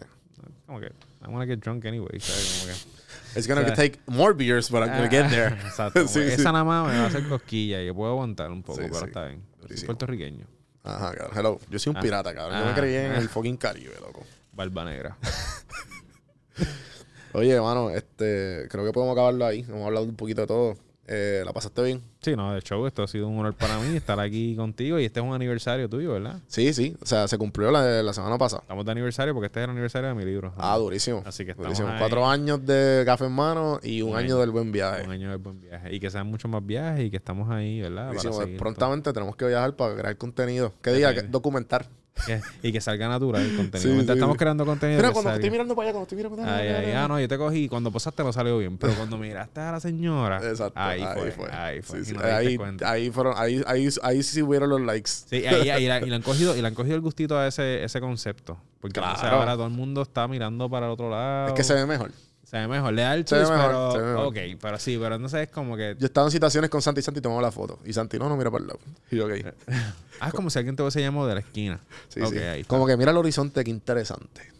[0.66, 2.61] Como que, I wanna get drunk anyway, ¿sabes?
[2.61, 2.94] Como que...
[3.38, 5.55] It's gonna O sea, take more beers, but I'm gonna get there.
[5.66, 6.00] Exacto.
[6.09, 6.40] Sí, que sí.
[6.40, 8.88] Esa nada más me va a hacer cosquilla y yo puedo aguantar un poco, Sí,
[8.92, 9.42] pero está bien.
[9.68, 10.46] Soy puertorriqueño.
[10.85, 11.30] Ajá, cabrón.
[11.37, 11.61] Hello.
[11.70, 12.01] Yo soy un Ah.
[12.01, 12.59] pirata, cabrón.
[12.59, 12.74] Yo me Ah.
[12.74, 14.22] creí en el fucking Caribe, loco.
[14.53, 15.16] Barba negra.
[17.32, 19.61] Oye, hermano, este, creo que podemos acabarlo ahí.
[19.68, 20.76] Hemos hablado un poquito de todo.
[21.07, 22.02] Eh, ¿La pasaste bien?
[22.22, 25.05] Sí, no, de show, esto ha sido un honor para mí estar aquí contigo y
[25.05, 26.40] este es un aniversario tuyo, ¿verdad?
[26.46, 26.96] Sí, sí.
[27.02, 28.62] O sea, se cumplió la, la semana pasada.
[28.62, 30.55] Estamos de aniversario porque este es el aniversario de mi libro.
[30.57, 31.22] Ah, durísimo.
[31.26, 31.88] Así que estamos durísimo.
[31.88, 31.98] ahí.
[31.98, 34.38] Cuatro años de café en mano y un, Un año, año.
[34.38, 35.05] del buen viaje.
[35.05, 35.94] Un año de buen viaje.
[35.94, 38.09] Y que sean muchos más viajes y que estamos ahí, ¿verdad?
[38.09, 38.40] Para Durísimo.
[38.40, 40.72] seguir Prontamente tenemos que viajar para crear contenido.
[40.80, 41.09] ¿Qué día?
[41.09, 41.32] Definitivamente.
[41.32, 41.86] Documentar.
[42.27, 43.81] Que- y que salga natural el contenido.
[43.81, 44.39] Sí, Mientras sí, estamos sí.
[44.39, 44.99] creando contenido.
[44.99, 45.37] Mira, cuando salga.
[45.37, 46.79] estoy mirando para allá, cuando estoy mirando para allá.
[46.79, 47.69] Ay, ay, ah, no, yo te cogí.
[47.69, 48.79] Cuando posaste no salió bien.
[48.79, 50.39] Pero cuando miraste a la señora.
[50.39, 50.79] Exacto.
[50.81, 51.05] Ahí,
[51.35, 51.99] fue, Ahí fue.
[51.99, 52.11] Sí, sí.
[52.12, 55.11] y no Ahí, ahí fueron, ahí, ahí, ahí sí hubieron los likes.
[55.27, 57.47] Sí, ahí, ahí la- y, le han cogido, y le han cogido el gustito a
[57.49, 58.59] ese, ese concepto.
[58.81, 59.37] Porque Claro.
[59.39, 61.49] ahora todo el mundo está mirando para el otro lado.
[61.49, 62.11] Es que se ve mejor.
[62.45, 62.92] Se ve mejor.
[62.92, 64.05] Le da el twist, mejor, pero...
[64.05, 64.26] mejor.
[64.26, 65.97] Ok, pero sí, pero entonces es como que...
[65.99, 67.78] Yo estaba en situaciones con Santi y Santi tomaba la foto.
[67.84, 68.80] Y Santi, no, no, mira para el lado.
[69.11, 69.32] Y yo, ok.
[70.20, 71.80] Ah, es como si alguien te hubiese llamado de la esquina.
[72.09, 72.38] Sí, sí.
[72.38, 72.68] ahí está.
[72.68, 74.53] Como que mira el horizonte, qué interesante.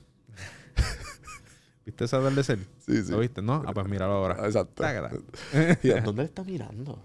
[1.87, 2.59] ¿Viste ese atardecer?
[2.85, 3.12] Sí, sí.
[3.12, 3.41] ¿Lo viste?
[3.41, 3.62] ¿No?
[3.64, 4.45] Ah, pues míralo ahora.
[4.47, 4.82] Exacto.
[5.82, 7.01] Y yo, ¿Dónde le está mirando?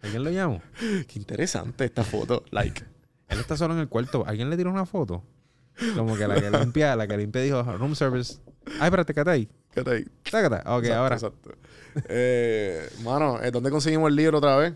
[0.00, 0.62] ¿Alguien lo llamó?
[0.78, 2.44] Qué interesante esta foto.
[2.50, 2.82] Like.
[3.28, 4.24] Él está solo en el cuarto.
[4.26, 5.22] ¿Alguien le tiró una foto?
[5.94, 8.38] Como que la que limpia, la que limpia dijo room service.
[8.80, 9.48] Ay, espérate, quédate ahí.
[9.74, 10.62] Tácata.
[10.66, 11.14] Ok, Exacto, ahora.
[11.14, 11.50] Exacto.
[12.08, 14.74] Eh, mano, ¿eh, ¿dónde conseguimos el libro otra vez?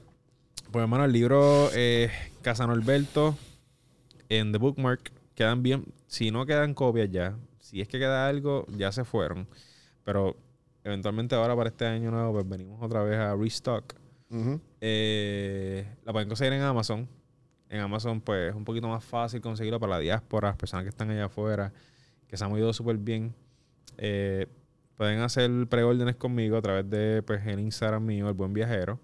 [0.70, 2.10] Pues hermano, el libro eh,
[2.42, 3.36] Casa Norberto
[4.28, 5.84] en The Bookmark quedan bien.
[6.06, 9.46] Si no quedan copias ya, si es que queda algo, ya se fueron.
[10.04, 10.36] Pero
[10.82, 13.94] eventualmente ahora para este año nuevo, pues venimos otra vez a restock.
[14.80, 17.08] Eh, la pueden conseguir en Amazon.
[17.68, 20.90] En Amazon, pues es un poquito más fácil conseguirlo para la diáspora, las personas que
[20.90, 21.72] están allá afuera,
[22.26, 23.34] que se han movido súper bien.
[23.96, 24.46] Eh,
[24.96, 29.00] pueden hacer preórdenes conmigo a través de pues, el Instagram mío, El Buen Viajero.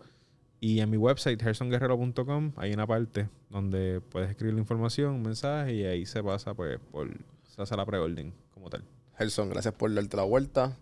[0.60, 5.72] Y en mi website, gersonguerrero.com, hay una parte donde puedes escribir la información, un mensaje,
[5.72, 7.08] y ahí se pasa, pues, por.
[7.44, 8.84] Se hace la preorden como tal.
[9.16, 10.76] Gerson, gracias por darte la vuelta.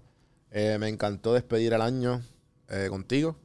[0.51, 2.23] Eh, me encantó despedir el año
[2.69, 3.37] eh, contigo.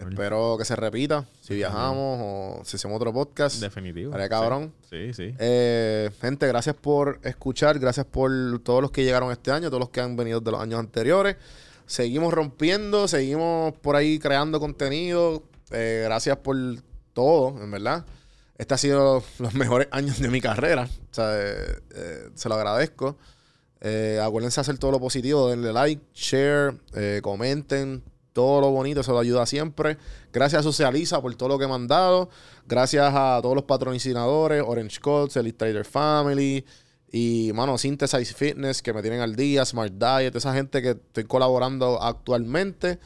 [0.00, 1.26] Espero que se repita.
[1.40, 3.60] Si viajamos o si hacemos otro podcast.
[3.60, 4.10] Definitivo.
[4.10, 4.72] Estaría cabrón.
[4.88, 5.30] Sí, sí.
[5.30, 5.34] sí.
[5.38, 7.78] Eh, gente, gracias por escuchar.
[7.78, 8.30] Gracias por
[8.60, 11.36] todos los que llegaron este año, todos los que han venido de los años anteriores.
[11.86, 15.42] Seguimos rompiendo, seguimos por ahí creando contenido.
[15.70, 16.56] Eh, gracias por
[17.12, 18.04] todo, en verdad.
[18.56, 20.88] Este ha sido los mejores años de mi carrera.
[21.10, 23.16] O sea, eh, se lo agradezco.
[24.22, 25.50] Acuérdense de hacer todo lo positivo.
[25.50, 26.74] Denle like, share,
[27.20, 28.02] comenten.
[28.34, 29.96] Todo lo bonito, eso lo ayuda siempre.
[30.32, 32.28] Gracias a Socializa por todo lo que me han dado.
[32.66, 36.64] Gracias a todos los patrocinadores, Orange Codes, Elite Trader Family
[37.12, 41.24] y, mano, Synthesize Fitness que me tienen al día, Smart Diet, esa gente que estoy
[41.24, 42.98] colaborando actualmente.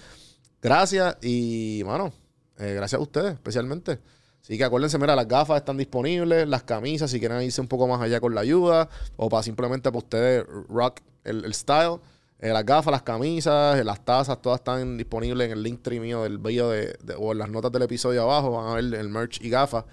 [0.62, 2.10] Gracias y, mano,
[2.58, 3.98] eh, gracias a ustedes especialmente.
[4.42, 7.86] Así que acuérdense, mira, las gafas están disponibles, las camisas, si quieren irse un poco
[7.86, 11.98] más allá con la ayuda, o para simplemente para ustedes rock el, el style.
[12.40, 16.22] Eh, las gafas, las camisas, eh, las tazas, todas están disponibles en el link mío
[16.22, 18.52] del video de, de- o en las notas del episodio abajo.
[18.52, 19.84] Van a ver el merch y gafas.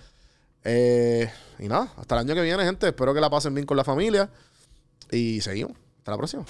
[0.64, 1.30] Eh,
[1.60, 2.88] y nada, hasta el año que viene, gente.
[2.88, 4.30] Espero que la pasen bien con la familia.
[5.12, 5.74] Y seguimos.
[6.00, 6.46] Hasta la próxima.